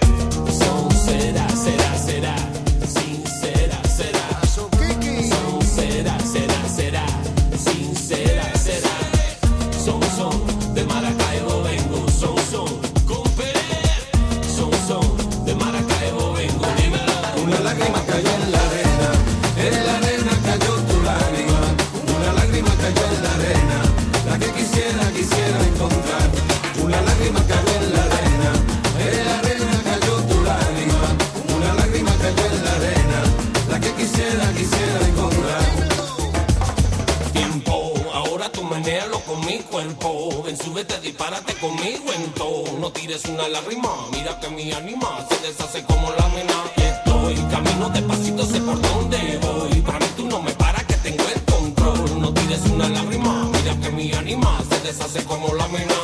Súbete, 40.57 40.99
dispárate 41.01 41.53
conmigo 41.55 42.11
en 42.13 42.31
todo. 42.33 42.63
No 42.79 42.91
tires 42.91 43.23
una 43.25 43.47
lágrima, 43.47 43.89
mira 44.11 44.39
que 44.39 44.49
mi 44.49 44.71
anima 44.71 45.25
se 45.29 45.47
deshace 45.47 45.83
como 45.83 46.11
la 46.11 46.27
mena. 46.29 46.53
Estoy 46.75 47.35
camino 47.51 47.89
despacito, 47.89 48.45
sé 48.45 48.59
por 48.61 48.81
dónde 48.81 49.39
voy. 49.41 49.81
Para 49.81 49.99
mí 49.99 50.05
tú 50.15 50.25
no 50.25 50.41
me 50.41 50.51
paras, 50.51 50.83
que 50.85 50.95
tengo 50.95 51.23
el 51.33 51.41
control. 51.43 52.21
No 52.21 52.33
tires 52.33 52.61
una 52.65 52.89
lágrima, 52.89 53.49
mira 53.53 53.75
que 53.81 53.89
mi 53.91 54.11
anima 54.13 54.59
se 54.69 54.79
deshace 54.87 55.23
como 55.25 55.53
la 55.53 55.67
mena. 55.67 55.95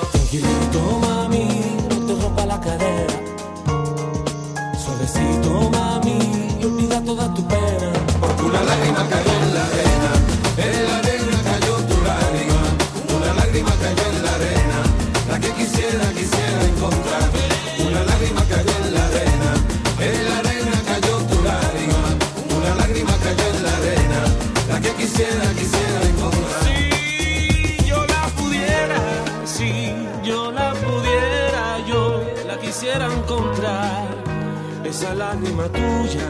Lágrima 35.64 35.70
tuya, 35.70 36.28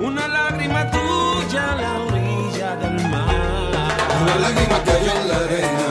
una 0.00 0.28
lágrima 0.28 0.90
tuya 0.90 1.72
a 1.72 1.76
la 1.76 2.00
orilla 2.04 2.76
del 2.76 3.08
mar. 3.08 3.34
Una 4.22 4.36
lágrima 4.36 4.82
cayó 4.84 5.12
en 5.20 5.28
la 5.28 5.36
arena. 5.36 5.86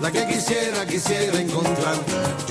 La 0.00 0.10
que 0.10 0.26
quisiera, 0.26 0.84
quisiera 0.84 1.40
encontrar. 1.40 1.94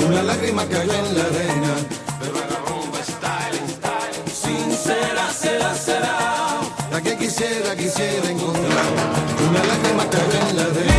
Una 0.07 0.23
lágrima 0.23 0.65
cayó 0.65 0.93
en 0.93 1.17
la 1.17 1.23
arena. 1.25 1.73
Pero 2.19 2.33
la 2.33 2.57
rumba 2.65 2.99
style, 3.03 3.59
style. 3.67 4.31
Sincera, 4.33 5.29
será, 5.33 5.75
será. 5.75 6.61
La 6.91 7.01
que 7.01 7.17
quisiera, 7.17 7.75
quisiera 7.75 8.29
encontrar. 8.29 8.85
Una 9.49 9.63
lágrima 9.63 10.05
cayó 10.09 10.49
en 10.49 10.55
la 10.55 10.63
arena. 10.63 10.90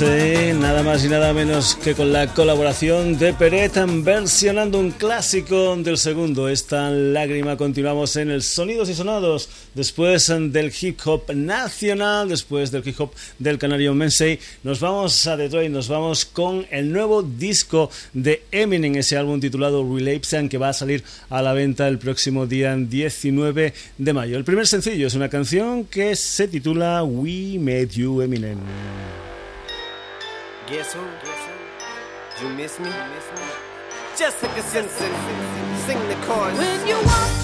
Nada 0.00 0.84
más 0.84 1.04
y 1.04 1.08
nada 1.08 1.32
menos 1.32 1.74
que 1.74 1.94
con 1.94 2.12
la 2.12 2.32
colaboración 2.32 3.18
de 3.18 3.32
Peret 3.32 3.72
versionando 4.04 4.78
un 4.78 4.92
clásico 4.92 5.74
del 5.76 5.98
segundo. 5.98 6.48
Esta 6.48 6.90
lágrima 6.90 7.56
continuamos 7.56 8.14
en 8.14 8.30
el 8.30 8.42
Sonidos 8.42 8.88
y 8.90 8.94
Sonados. 8.94 9.48
Después 9.74 10.28
del 10.28 10.72
hip 10.80 11.00
hop 11.04 11.34
nacional, 11.34 12.28
después 12.28 12.70
del 12.70 12.86
hip 12.86 13.00
hop 13.00 13.10
del 13.40 13.58
canario 13.58 13.92
Mensei, 13.92 14.38
nos 14.62 14.78
vamos 14.78 15.26
a 15.26 15.36
Detroit, 15.36 15.72
nos 15.72 15.88
vamos 15.88 16.24
con 16.24 16.64
el 16.70 16.92
nuevo 16.92 17.24
disco 17.24 17.90
de 18.12 18.44
Eminem, 18.52 18.94
ese 18.96 19.16
álbum 19.16 19.40
titulado 19.40 19.82
Relapse, 19.82 20.48
que 20.48 20.58
va 20.58 20.68
a 20.68 20.74
salir 20.74 21.02
a 21.28 21.42
la 21.42 21.54
venta 21.54 21.88
el 21.88 21.98
próximo 21.98 22.46
día 22.46 22.76
19 22.76 23.74
de 23.98 24.12
mayo. 24.12 24.36
El 24.36 24.44
primer 24.44 24.68
sencillo 24.68 25.08
es 25.08 25.14
una 25.14 25.28
canción 25.28 25.86
que 25.86 26.14
se 26.14 26.46
titula 26.46 27.02
We 27.02 27.58
Made 27.58 27.88
You 27.88 28.22
Eminem. 28.22 28.58
Guess 30.70 30.92
who? 30.92 31.00
You 32.42 32.48
miss 32.54 32.78
me? 32.78 32.90
Jessica 34.18 34.62
Simpson. 34.62 35.10
Sing 35.86 35.98
the 36.08 36.14
chorus. 36.26 36.58
When 36.58 36.86
you 36.86 36.96
walked 36.96 37.37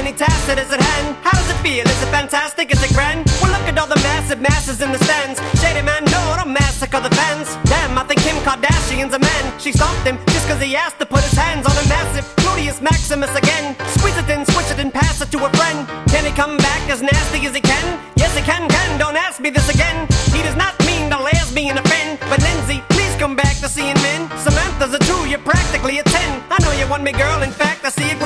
any 0.00 0.16
task 0.16 0.48
that 0.48 0.56
is 0.56 0.72
at 0.72 0.80
hand. 0.80 1.12
How 1.20 1.36
does 1.36 1.52
it 1.52 1.60
feel? 1.60 1.84
Is 1.84 2.00
it 2.00 2.08
fantastic? 2.08 2.72
Is 2.72 2.80
it 2.80 2.88
grand? 2.96 3.28
Well, 3.44 3.52
look 3.52 3.68
at 3.68 3.76
all 3.76 3.86
the 3.86 4.00
massive 4.00 4.40
masses 4.40 4.80
in 4.80 4.90
the 4.96 5.00
stands. 5.04 5.36
Shady 5.60 5.84
man, 5.84 6.08
no, 6.08 6.20
don't 6.40 6.56
massacre 6.56 7.04
the 7.04 7.12
fans. 7.12 7.52
Damn, 7.68 7.92
I 8.00 8.04
think 8.08 8.24
Kim 8.24 8.40
Kardashian's 8.40 9.12
a 9.12 9.20
man. 9.20 9.44
She 9.60 9.76
stopped 9.76 10.08
him 10.08 10.16
just 10.32 10.48
cause 10.48 10.60
he 10.60 10.74
asked 10.74 10.98
to 11.04 11.06
put 11.06 11.20
his 11.20 11.36
hands 11.36 11.68
on 11.68 11.76
a 11.76 11.84
massive 11.92 12.24
Gluteus 12.40 12.80
Maximus 12.80 13.34
again. 13.36 13.76
Squeeze 14.00 14.16
it 14.16 14.28
in, 14.32 14.48
switch 14.48 14.72
it 14.72 14.80
and 14.80 14.88
pass 14.92 15.20
it 15.20 15.28
to 15.36 15.38
a 15.44 15.50
friend. 15.60 15.84
Can 16.08 16.24
he 16.24 16.32
come 16.32 16.56
back 16.56 16.82
as 16.88 17.02
nasty 17.04 17.44
as 17.44 17.54
he 17.54 17.60
can? 17.60 17.86
Yes, 18.16 18.32
he 18.32 18.42
can, 18.42 18.64
can. 18.72 18.98
Don't 18.98 19.16
ask 19.20 19.38
me 19.38 19.50
this 19.50 19.68
again. 19.68 20.08
He 20.32 20.40
does 20.40 20.56
not 20.56 20.72
mean 20.88 21.12
the 21.12 21.20
lesbian 21.20 21.76
offend. 21.76 22.18
But 22.32 22.40
Lindsay, 22.40 22.80
please 22.88 23.14
come 23.20 23.36
back 23.36 23.56
to 23.60 23.68
seeing 23.68 24.00
men. 24.00 24.32
Samantha's 24.40 24.94
a 24.94 25.00
two, 25.04 25.28
you're 25.28 25.44
practically 25.44 25.98
a 25.98 26.04
ten. 26.04 26.42
I 26.48 26.56
know 26.64 26.72
you 26.72 26.88
want 26.88 27.02
me, 27.02 27.12
girl. 27.12 27.42
In 27.42 27.52
fact, 27.52 27.84
I 27.84 27.90
see 27.90 28.08
a 28.10 28.16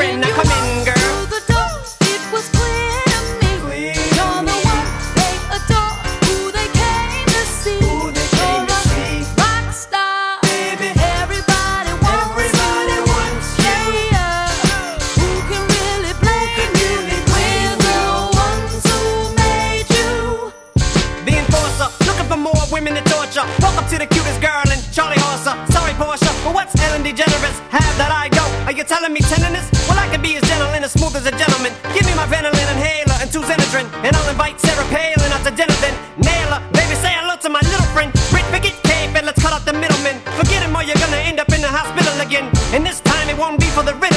DeGeneres? 27.14 27.58
Have 27.70 27.94
that 27.94 28.10
I 28.10 28.26
go. 28.26 28.42
Are 28.66 28.74
you 28.74 28.82
telling 28.82 29.14
me 29.14 29.22
tenderness? 29.22 29.70
Well, 29.86 29.94
I 29.94 30.10
can 30.10 30.18
be 30.18 30.34
as 30.34 30.42
gentle 30.50 30.66
and 30.74 30.82
as 30.82 30.90
smooth 30.98 31.14
as 31.14 31.26
a 31.30 31.30
gentleman. 31.30 31.70
Give 31.94 32.02
me 32.02 32.14
my 32.18 32.26
Ventolin 32.26 32.66
inhaler 32.74 33.14
and 33.22 33.30
two 33.30 33.38
Xenadrin, 33.46 33.86
and 34.02 34.10
I'll 34.18 34.26
invite 34.26 34.58
Sarah 34.58 34.82
Palin 34.90 35.30
out 35.30 35.46
to 35.46 35.54
dinner 35.54 35.78
then. 35.78 35.94
Nail 36.18 36.50
her, 36.50 36.60
baby, 36.74 36.98
say 36.98 37.14
hello 37.14 37.38
to 37.38 37.48
my 37.48 37.62
little 37.70 37.86
friend. 37.94 38.10
Brit, 38.34 38.42
forget 38.50 38.74
Cape 38.82 39.14
and 39.14 39.30
let's 39.30 39.38
cut 39.38 39.54
out 39.54 39.62
the 39.62 39.72
middleman. 39.78 40.18
Forget 40.34 40.66
him 40.66 40.74
or 40.74 40.82
you're 40.82 40.98
gonna 40.98 41.22
end 41.22 41.38
up 41.38 41.54
in 41.54 41.62
the 41.62 41.70
hospital 41.70 42.18
again. 42.18 42.50
And 42.74 42.82
this 42.82 42.98
time 43.06 43.30
it 43.30 43.38
won't 43.38 43.62
be 43.62 43.70
for 43.70 43.86
the 43.86 43.94
Ritalin 43.94 44.13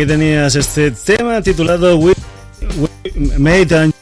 Aquí 0.00 0.06
tenías 0.06 0.56
este 0.56 0.92
tema 0.92 1.42
titulado 1.42 1.98
We, 1.98 2.14
We 2.78 3.38
Made 3.38 3.92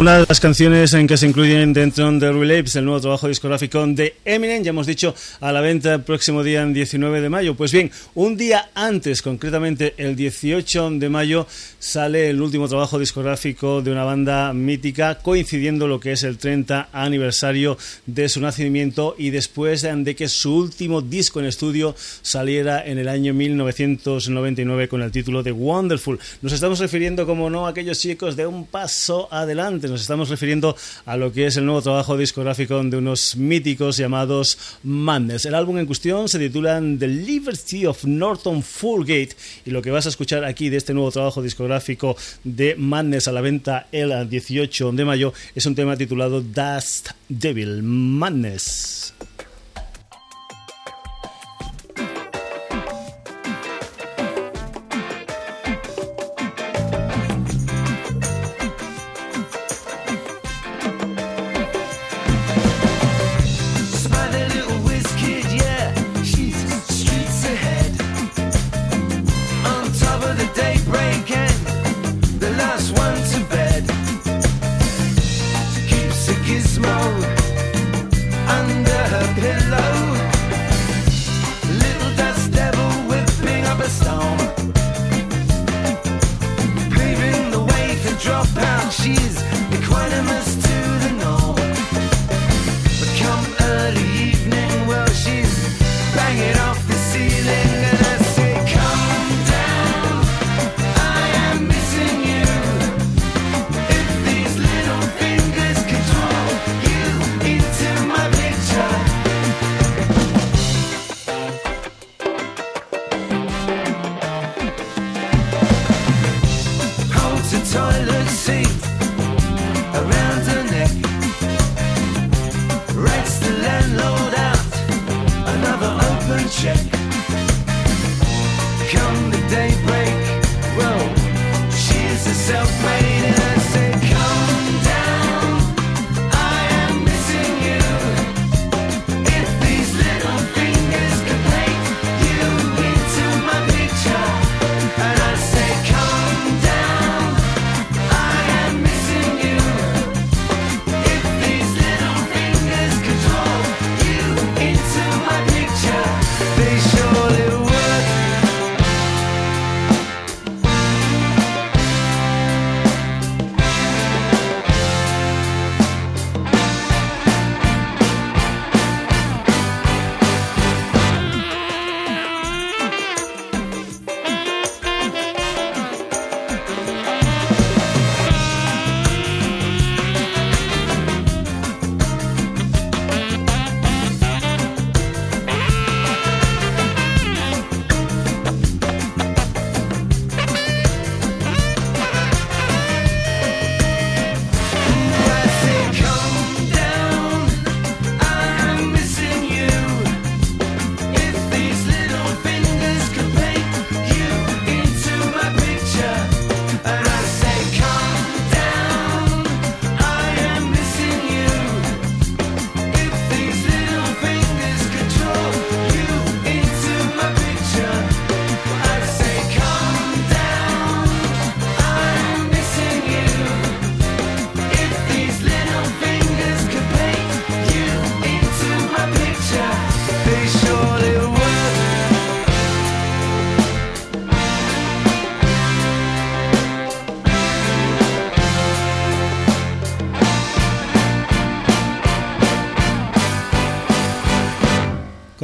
una 0.00 0.20
de 0.20 0.24
las 0.26 0.40
canciones 0.40 0.94
en 0.94 1.06
que 1.06 1.18
se 1.18 1.26
incluyen 1.26 1.74
dentro 1.74 2.10
de 2.10 2.32
Relapse, 2.32 2.78
el 2.78 2.86
nuevo 2.86 3.02
trabajo 3.02 3.28
discográfico 3.28 3.86
de 3.86 4.14
Eminem, 4.24 4.62
ya 4.62 4.70
hemos 4.70 4.86
dicho, 4.86 5.14
a 5.40 5.52
la 5.52 5.60
venta 5.60 5.92
el 5.92 6.00
próximo 6.00 6.42
día 6.42 6.64
19 6.64 7.20
de 7.20 7.28
mayo. 7.28 7.54
Pues 7.54 7.70
bien, 7.70 7.90
un 8.14 8.34
día 8.34 8.70
antes, 8.74 9.20
concretamente 9.20 9.92
el 9.98 10.16
18 10.16 10.92
de 10.92 11.08
mayo, 11.10 11.46
sale 11.78 12.30
el 12.30 12.40
último 12.40 12.66
trabajo 12.66 12.98
discográfico 12.98 13.82
de 13.82 13.92
una 13.92 14.04
banda 14.04 14.54
mítica, 14.54 15.18
coincidiendo 15.18 15.86
lo 15.86 16.00
que 16.00 16.12
es 16.12 16.22
el 16.22 16.38
30 16.38 16.88
aniversario 16.94 17.76
de 18.06 18.30
su 18.30 18.40
nacimiento 18.40 19.14
y 19.18 19.28
después 19.28 19.82
de 19.82 20.16
que 20.16 20.28
su 20.28 20.56
último 20.56 21.02
disco 21.02 21.40
en 21.40 21.46
estudio 21.46 21.94
saliera 22.22 22.82
en 22.86 22.96
el 22.96 23.08
año 23.08 23.34
1999 23.34 24.88
con 24.88 25.02
el 25.02 25.12
título 25.12 25.42
de 25.42 25.52
Wonderful. 25.52 26.18
Nos 26.40 26.54
estamos 26.54 26.78
refiriendo, 26.78 27.26
como 27.26 27.50
no, 27.50 27.66
a 27.66 27.70
aquellos 27.70 27.98
chicos 27.98 28.34
de 28.34 28.46
un 28.46 28.64
paso 28.66 29.28
adelante. 29.30 29.89
Nos 29.90 30.02
estamos 30.02 30.28
refiriendo 30.28 30.76
a 31.04 31.16
lo 31.16 31.32
que 31.32 31.46
es 31.46 31.56
el 31.56 31.66
nuevo 31.66 31.82
trabajo 31.82 32.16
discográfico 32.16 32.80
de 32.84 32.96
unos 32.96 33.34
míticos 33.34 33.96
llamados 33.96 34.56
Madness. 34.84 35.46
El 35.46 35.56
álbum 35.56 35.78
en 35.78 35.86
cuestión 35.86 36.28
se 36.28 36.38
titula 36.38 36.80
The 36.80 37.08
Liberty 37.08 37.86
of 37.86 38.04
Norton 38.04 38.62
Fulgate 38.62 39.30
y 39.66 39.70
lo 39.70 39.82
que 39.82 39.90
vas 39.90 40.06
a 40.06 40.10
escuchar 40.10 40.44
aquí 40.44 40.68
de 40.68 40.76
este 40.76 40.94
nuevo 40.94 41.10
trabajo 41.10 41.42
discográfico 41.42 42.16
de 42.44 42.76
Madness 42.76 43.26
a 43.26 43.32
la 43.32 43.40
venta 43.40 43.88
el 43.90 44.28
18 44.28 44.92
de 44.92 45.04
mayo 45.04 45.32
es 45.56 45.66
un 45.66 45.74
tema 45.74 45.96
titulado 45.96 46.40
Dust 46.40 47.10
Devil 47.28 47.82
Madness. 47.82 49.12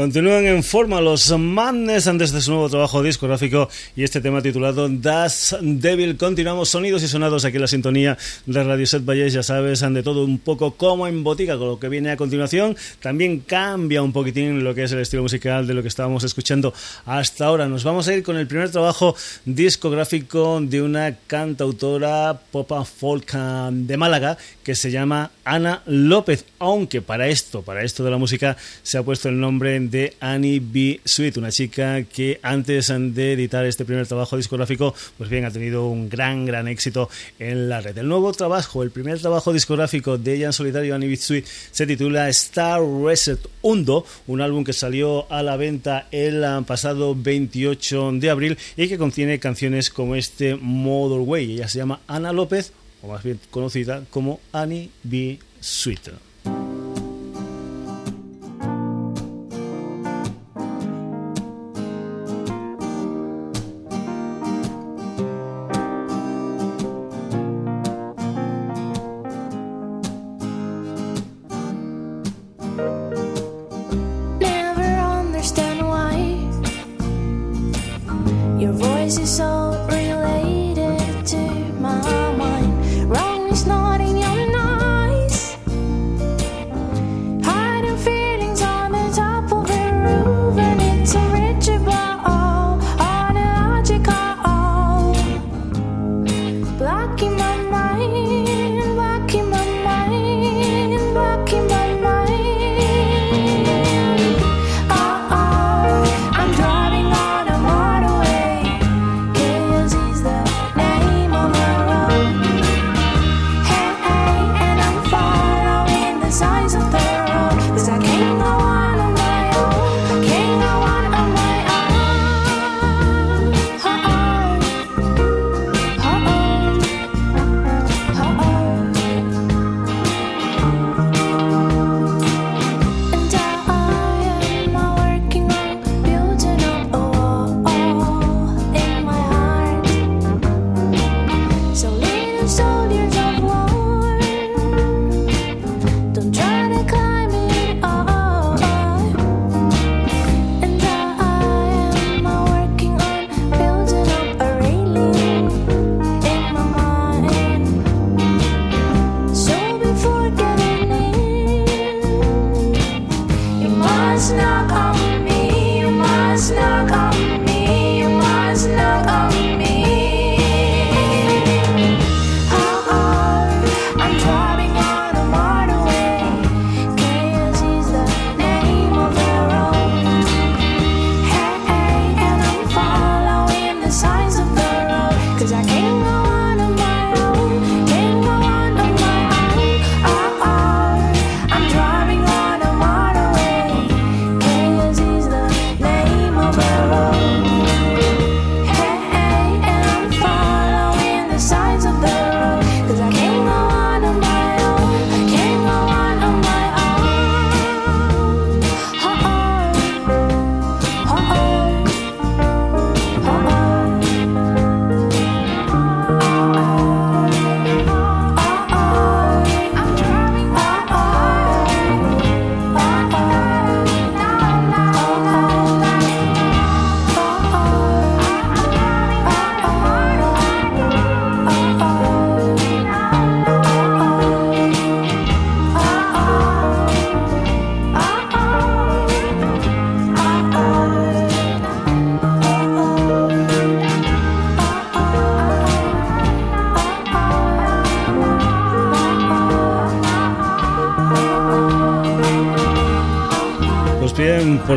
Continúan 0.07 0.47
en 0.47 0.63
forma 0.63 1.01
los 1.01 1.37
Madness 1.37 2.07
antes 2.07 2.31
de 2.31 2.41
su 2.41 2.53
nuevo 2.53 2.71
trabajo 2.71 3.03
discográfico 3.03 3.69
y 3.97 4.05
este 4.05 4.21
tema 4.21 4.41
titulado 4.41 4.89
Das 4.89 5.57
Devil. 5.61 6.17
Continuamos 6.17 6.69
sonidos 6.69 7.03
y 7.03 7.09
sonados 7.09 7.45
aquí 7.45 7.57
en 7.57 7.63
la 7.63 7.67
sintonía 7.67 8.17
de 8.47 8.63
Radio 8.63 8.87
Set 8.87 9.05
Valles, 9.05 9.33
ya 9.33 9.43
sabes, 9.43 9.83
han 9.83 9.95
de 9.95 10.05
todo 10.05 10.25
un 10.25 10.39
poco 10.39 10.75
como 10.75 11.09
en 11.09 11.25
botica 11.25 11.59
con 11.59 11.67
lo 11.67 11.81
que 11.81 11.89
viene 11.89 12.13
a 12.13 12.17
continuación. 12.17 12.77
También 13.01 13.41
cambia 13.41 14.01
un 14.01 14.13
poquitín 14.13 14.63
lo 14.63 14.77
que 14.77 14.85
es 14.85 14.93
el 14.93 15.01
estilo 15.01 15.25
musical 15.25 15.67
de 15.67 15.75
lo 15.75 15.83
que 15.83 15.89
estábamos 15.89 16.23
escuchando 16.23 16.73
hasta 17.05 17.47
ahora. 17.47 17.67
Nos 17.67 17.83
vamos 17.83 18.07
a 18.07 18.15
ir 18.15 18.23
con 18.23 18.37
el 18.37 18.47
primer 18.47 18.71
trabajo 18.71 19.17
discográfico 19.45 20.61
de 20.63 20.83
una 20.83 21.17
cantautora 21.27 22.39
pop 22.53 22.71
folk 22.85 23.33
de 23.33 23.97
Málaga 23.97 24.39
que 24.63 24.77
se 24.77 24.93
llama 24.93 25.33
Ana 25.45 25.83
López, 25.87 26.45
aunque 26.61 27.03
para 27.03 27.27
esto, 27.27 27.63
para 27.63 27.83
esto 27.83 28.05
de 28.05 28.13
la 28.13 28.19
música 28.19 28.57
se 28.85 28.99
ha 28.99 29.03
puesto 29.03 29.29
el 29.29 29.41
nombre 29.41 29.81
de 29.81 29.95
Annie 30.20 30.61
B. 30.61 31.01
Sweet, 31.05 31.36
una 31.38 31.51
chica 31.51 32.03
que 32.05 32.38
antes 32.42 32.88
de 32.88 33.32
editar 33.32 33.64
este 33.64 33.84
primer 33.84 34.07
trabajo 34.07 34.36
discográfico, 34.36 34.94
pues 35.16 35.30
bien, 35.30 35.44
ha 35.44 35.51
tenido 35.51 35.86
un 35.86 36.09
gran, 36.09 36.44
gran 36.44 36.68
éxito 36.68 37.09
en 37.38 37.68
la 37.68 37.80
red. 37.80 37.97
El 37.99 38.09
nuevo 38.09 38.32
trabajo, 38.32 38.82
el 38.82 38.90
primer 38.90 39.18
trabajo 39.20 39.53
discográfico 39.53 40.18
de 40.18 40.34
ella 40.34 40.47
en 40.47 40.53
solitario, 40.53 40.94
Annie 40.94 41.09
B. 41.09 41.16
Sweet, 41.16 41.47
se 41.47 41.86
titula 41.86 42.28
Star 42.28 42.80
Reset 42.82 43.40
Undo, 43.62 44.05
un 44.26 44.40
álbum 44.40 44.64
que 44.64 44.72
salió 44.72 45.30
a 45.32 45.42
la 45.42 45.57
venta 45.57 46.09
el 46.11 46.44
pasado 46.66 47.14
28 47.14 48.12
de 48.12 48.30
abril 48.30 48.59
y 48.76 48.88
que 48.88 48.99
contiene 48.99 49.38
canciones 49.38 49.90
como 49.90 50.14
este 50.14 50.57
Mother 50.57 51.20
Way. 51.20 51.55
Ella 51.55 51.68
se 51.68 51.78
llama 51.78 52.01
Ana 52.07 52.32
López, 52.32 52.72
o 53.03 53.09
más 53.09 53.22
bien 53.22 53.40
conocida 53.51 54.05
como 54.11 54.40
Annie 54.53 54.90
B. 55.03 55.38
Sweet. 55.61 56.11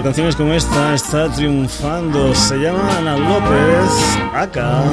Canciones 0.04 0.36
como 0.36 0.54
esta 0.54 0.94
está 0.94 1.32
triunfando. 1.32 2.34
Se 2.36 2.58
llama 2.58 2.98
Ana 2.98 3.18
López, 3.18 3.90
acá. 4.34 4.84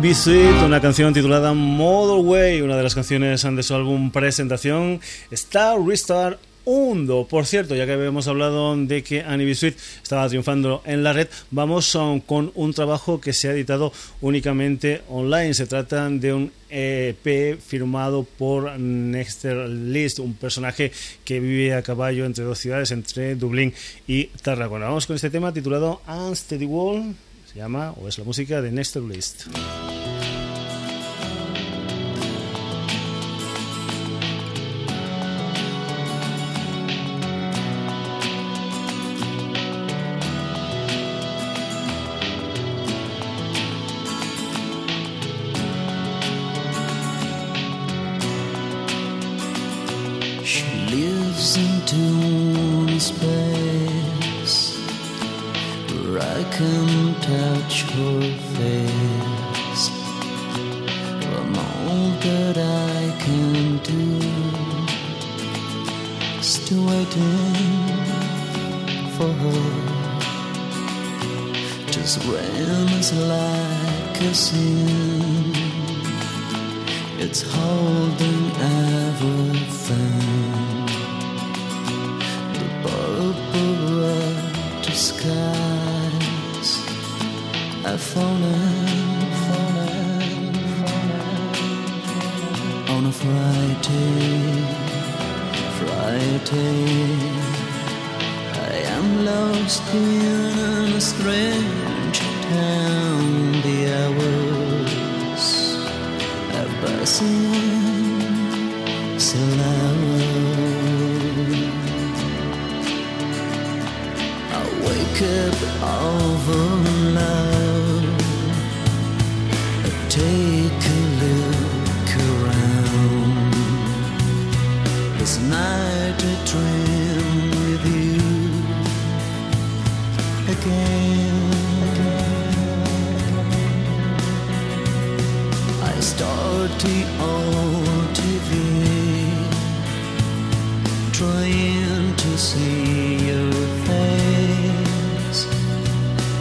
B. 0.00 0.14
Sweet, 0.14 0.62
una 0.64 0.80
canción 0.80 1.14
titulada 1.14 1.52
Model 1.54 2.26
Way, 2.26 2.60
una 2.60 2.76
de 2.76 2.82
las 2.82 2.94
canciones 2.94 3.42
de 3.42 3.62
su 3.62 3.74
álbum 3.74 4.10
Presentación. 4.10 5.00
Star 5.30 5.78
Restart 5.80 6.38
Undo. 6.64 7.26
Por 7.28 7.46
cierto, 7.46 7.74
ya 7.74 7.86
que 7.86 7.92
habíamos 7.92 8.28
hablado 8.28 8.76
de 8.76 9.02
que 9.02 9.22
Annie 9.22 9.46
B. 9.46 9.54
Sweet 9.54 9.76
estaba 10.02 10.28
triunfando 10.28 10.82
en 10.84 11.02
la 11.02 11.12
red, 11.12 11.28
vamos 11.50 11.96
con 12.26 12.52
un 12.54 12.72
trabajo 12.72 13.20
que 13.20 13.32
se 13.32 13.48
ha 13.48 13.52
editado 13.52 13.92
únicamente 14.20 15.02
online. 15.08 15.54
Se 15.54 15.66
trata 15.66 16.08
de 16.08 16.32
un 16.32 16.52
EP 17.10 17.60
firmado 17.60 18.24
por 18.24 18.78
Nexter 18.78 19.68
List, 19.68 20.18
un 20.18 20.34
personaje 20.34 20.92
que 21.24 21.40
vive 21.40 21.74
a 21.74 21.82
caballo 21.82 22.24
entre 22.24 22.44
dos 22.44 22.58
ciudades, 22.58 22.90
entre 22.90 23.34
Dublín 23.34 23.72
y 24.06 24.26
Tarragona. 24.42 24.86
Vamos 24.86 25.06
con 25.06 25.16
este 25.16 25.30
tema 25.30 25.52
titulado 25.52 26.00
Unsteady 26.06 26.66
Wall. 26.66 27.14
Se 27.52 27.58
llama, 27.58 27.92
o 27.92 28.08
es 28.08 28.18
la 28.18 28.24
música 28.24 28.60
de 28.60 28.72
Nexter 28.72 29.02
List. 29.02 29.46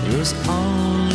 It 0.06 0.18
was 0.18 0.34
all 0.50 1.13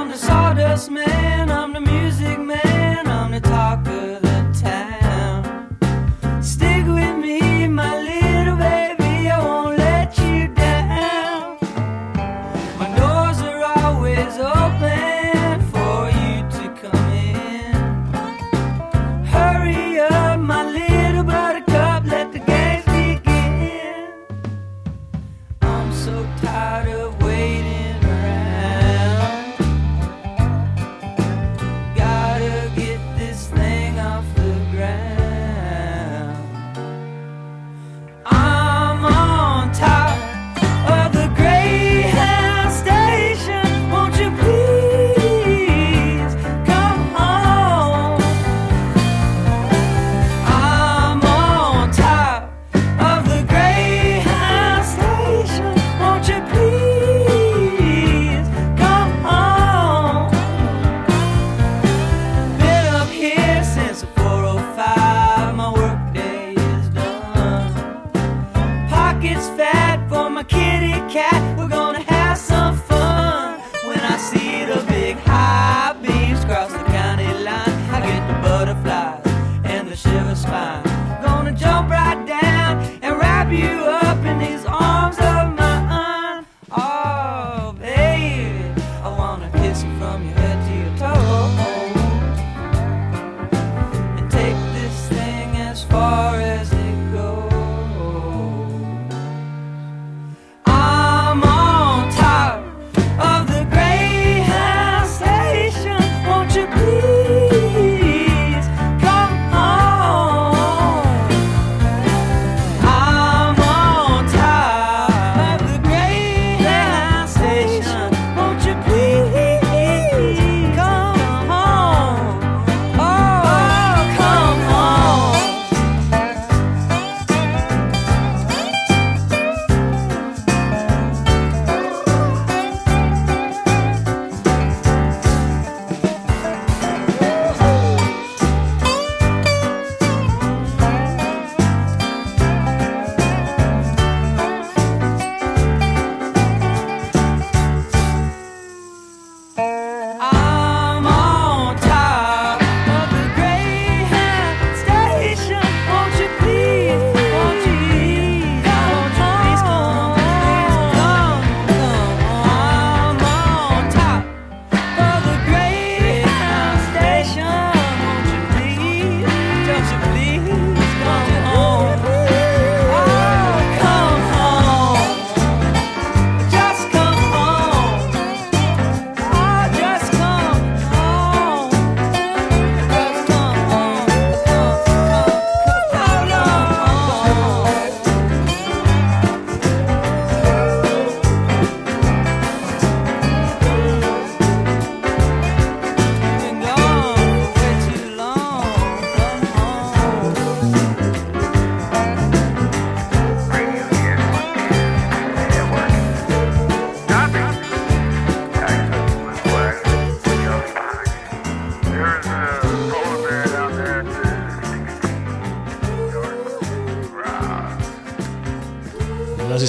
I'm 0.00 0.08
the 0.08 0.16
sawdust 0.16 0.90
man, 0.90 1.50
I'm 1.50 1.74
the 1.74 1.80
music 1.82 1.99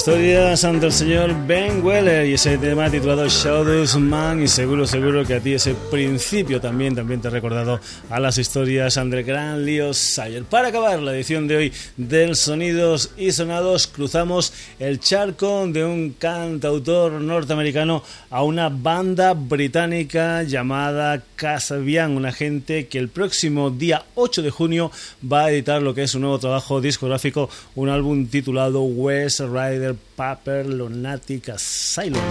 historias 0.01 0.63
ante 0.63 0.87
el 0.87 0.91
señor 0.91 1.45
Ben 1.45 1.85
Weller 1.85 2.25
y 2.25 2.33
ese 2.33 2.57
tema 2.57 2.89
titulado 2.89 3.27
Shadows 3.27 3.97
Man 3.97 4.41
y 4.41 4.47
seguro, 4.47 4.87
seguro 4.87 5.23
que 5.23 5.35
a 5.35 5.39
ti 5.39 5.53
ese 5.53 5.75
principio 5.91 6.59
también, 6.59 6.95
también 6.95 7.21
te 7.21 7.27
ha 7.27 7.31
recordado 7.31 7.79
a 8.09 8.19
las 8.19 8.39
historias 8.39 8.97
ante 8.97 9.19
el 9.19 9.23
gran 9.23 9.63
Leo 9.63 9.93
Sayer. 9.93 10.43
Para 10.45 10.69
acabar 10.69 10.99
la 11.03 11.13
edición 11.13 11.47
de 11.47 11.55
hoy 11.55 11.73
del 11.97 12.35
Sonidos 12.35 13.11
y 13.15 13.31
Sonados 13.31 13.85
cruzamos 13.85 14.51
el 14.79 14.99
charco 14.99 15.67
de 15.67 15.85
un 15.85 16.15
cantautor 16.17 17.11
norteamericano 17.21 18.01
a 18.31 18.41
una 18.41 18.69
banda 18.69 19.35
británica 19.35 20.41
llamada 20.41 21.21
Casabian, 21.35 22.17
una 22.17 22.31
gente 22.31 22.87
que 22.87 22.97
el 22.97 23.09
próximo 23.09 23.69
día 23.69 24.03
8 24.15 24.41
de 24.41 24.49
junio 24.49 24.91
va 25.31 25.45
a 25.45 25.51
editar 25.51 25.79
lo 25.83 25.93
que 25.93 26.01
es 26.01 26.15
un 26.15 26.21
nuevo 26.21 26.39
trabajo 26.39 26.81
discográfico, 26.81 27.51
un 27.75 27.89
álbum 27.89 28.25
titulado 28.25 28.81
West 28.81 29.41
Rider 29.41 29.90
Paper 29.93 30.65
Lunatic 30.67 31.49
Asylum. 31.49 32.21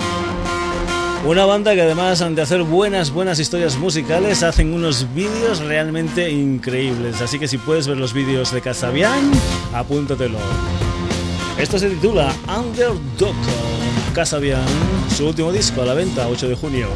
Una 1.25 1.45
banda 1.45 1.75
que 1.75 1.83
además 1.83 2.25
de 2.35 2.41
hacer 2.41 2.63
buenas, 2.63 3.11
buenas 3.11 3.39
historias 3.39 3.77
musicales, 3.77 4.43
hacen 4.43 4.73
unos 4.73 5.07
vídeos 5.15 5.61
realmente 5.61 6.31
increíbles. 6.31 7.21
Así 7.21 7.39
que 7.39 7.47
si 7.47 7.59
puedes 7.59 7.87
ver 7.87 7.99
los 7.99 8.15
vídeos 8.15 8.53
de 8.53 8.63
Casabian, 8.63 9.31
apúntatelo. 9.75 10.39
Esto 11.59 11.79
se 11.79 11.91
titula 11.91 12.33
Underdog. 12.49 13.35
Casabian, 14.15 14.65
su 15.15 15.27
último 15.27 15.53
disco 15.53 15.83
a 15.83 15.85
la 15.85 15.95
venta, 15.95 16.27
8 16.27 16.49
de 16.49 16.55
junio. 16.55 16.89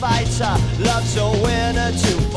Fighter, 0.00 0.56
loves 0.80 1.16
a 1.16 1.28
winner 1.42 1.92
to 1.92 2.33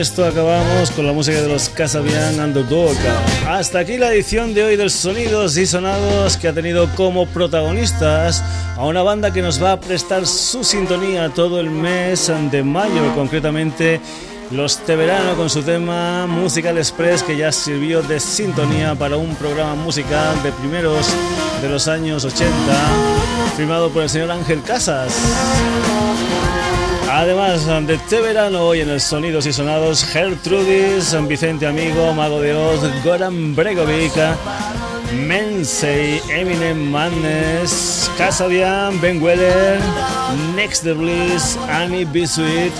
esto 0.00 0.24
acabamos 0.24 0.90
con 0.92 1.06
la 1.06 1.12
música 1.12 1.42
de 1.42 1.48
los 1.48 1.68
Casabian 1.68 2.40
Underdog. 2.40 2.96
Hasta 3.46 3.80
aquí 3.80 3.98
la 3.98 4.10
edición 4.14 4.54
de 4.54 4.64
hoy 4.64 4.76
del 4.76 4.90
Sonidos 4.90 5.58
y 5.58 5.66
Sonados 5.66 6.38
que 6.38 6.48
ha 6.48 6.54
tenido 6.54 6.88
como 6.96 7.26
protagonistas 7.26 8.42
a 8.78 8.86
una 8.86 9.02
banda 9.02 9.30
que 9.30 9.42
nos 9.42 9.62
va 9.62 9.72
a 9.72 9.80
prestar 9.80 10.26
su 10.26 10.64
sintonía 10.64 11.28
todo 11.28 11.60
el 11.60 11.68
mes 11.68 12.32
de 12.50 12.62
mayo, 12.62 13.14
concretamente 13.14 14.00
los 14.50 14.78
Teverano 14.78 15.34
con 15.36 15.50
su 15.50 15.62
tema 15.62 16.26
Musical 16.26 16.78
Express 16.78 17.22
que 17.22 17.36
ya 17.36 17.52
sirvió 17.52 18.00
de 18.00 18.20
sintonía 18.20 18.94
para 18.94 19.18
un 19.18 19.34
programa 19.34 19.74
musical 19.74 20.42
de 20.42 20.50
primeros 20.52 21.08
de 21.60 21.68
los 21.68 21.88
años 21.88 22.24
80 22.24 22.52
firmado 23.54 23.90
por 23.90 24.04
el 24.04 24.08
señor 24.08 24.30
Ángel 24.30 24.62
Casas. 24.62 25.12
Además 27.12 27.66
de 27.88 27.94
este 27.94 28.20
verano, 28.20 28.62
hoy 28.62 28.82
en 28.82 28.88
el 28.88 29.00
Sonidos 29.00 29.44
y 29.44 29.52
Sonados, 29.52 30.04
Gertrudis, 30.04 31.16
Vicente 31.26 31.66
Amigo, 31.66 32.14
Mago 32.14 32.40
de 32.40 32.54
Oz, 32.54 32.80
Goran 33.02 33.56
Bregovic, 33.56 34.12
Mensei, 35.26 36.22
Eminem 36.30 36.88
Madness, 36.88 38.08
Casabian, 38.16 39.00
Ben 39.00 39.20
Weller, 39.20 39.80
Next 40.54 40.84
the 40.84 40.92
Bliss, 40.92 41.58
Annie 41.68 42.04
B. 42.04 42.28
Sweet. 42.28 42.72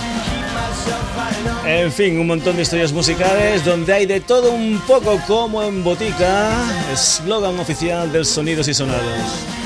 En 1.65 1.91
fin, 1.91 2.17
un 2.17 2.27
montón 2.27 2.55
de 2.55 2.61
historias 2.61 2.93
musicales 2.93 3.65
donde 3.65 3.93
hay 3.93 4.05
de 4.05 4.21
todo 4.21 4.53
un 4.53 4.81
poco 4.87 5.19
como 5.27 5.61
en 5.61 5.83
botica, 5.83 6.51
eslogan 6.93 7.59
oficial 7.59 8.09
del 8.13 8.25
Sonidos 8.25 8.69
y 8.69 8.73
Sonados. 8.73 9.60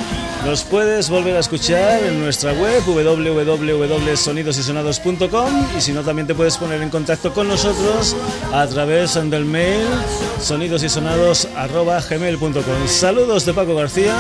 Nos 0.46 0.64
puedes 0.64 1.10
volver 1.10 1.36
a 1.36 1.40
escuchar 1.40 2.04
en 2.04 2.20
nuestra 2.20 2.54
web 2.54 2.84
www.sonidosysonados.com 2.86 5.68
y 5.76 5.82
si 5.82 5.92
no 5.92 6.04
también 6.04 6.28
te 6.28 6.36
puedes 6.36 6.56
poner 6.58 6.80
en 6.82 6.90
contacto 6.90 7.34
con 7.34 7.48
nosotros 7.48 8.16
a 8.54 8.68
través 8.68 9.16
del 9.16 9.46
mail 9.46 9.88
sonidosysonados@gmail.com. 10.40 12.88
Saludos 12.88 13.46
de 13.46 13.54
Paco 13.54 13.76
García. 13.76 14.16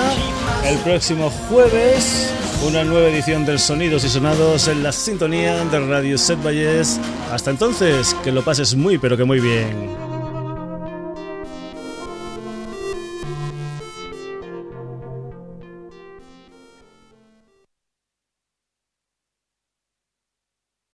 El 0.65 0.77
próximo 0.79 1.31
jueves 1.49 2.33
una 2.63 2.83
nueva 2.83 3.09
edición 3.09 3.45
del 3.45 3.59
Sonidos 3.59 4.03
y 4.05 4.09
Sonados 4.09 4.67
en 4.67 4.81
la 4.81 4.91
sintonía 4.91 5.63
de 5.65 5.79
Radio 5.79 6.17
Set 6.17 6.43
Valles. 6.43 6.99
Hasta 7.31 7.51
entonces, 7.51 8.15
que 8.23 8.31
lo 8.31 8.43
pases 8.43 8.73
muy 8.75 8.97
pero 8.97 9.15
que 9.15 9.23
muy 9.23 9.39
bien. 9.39 10.04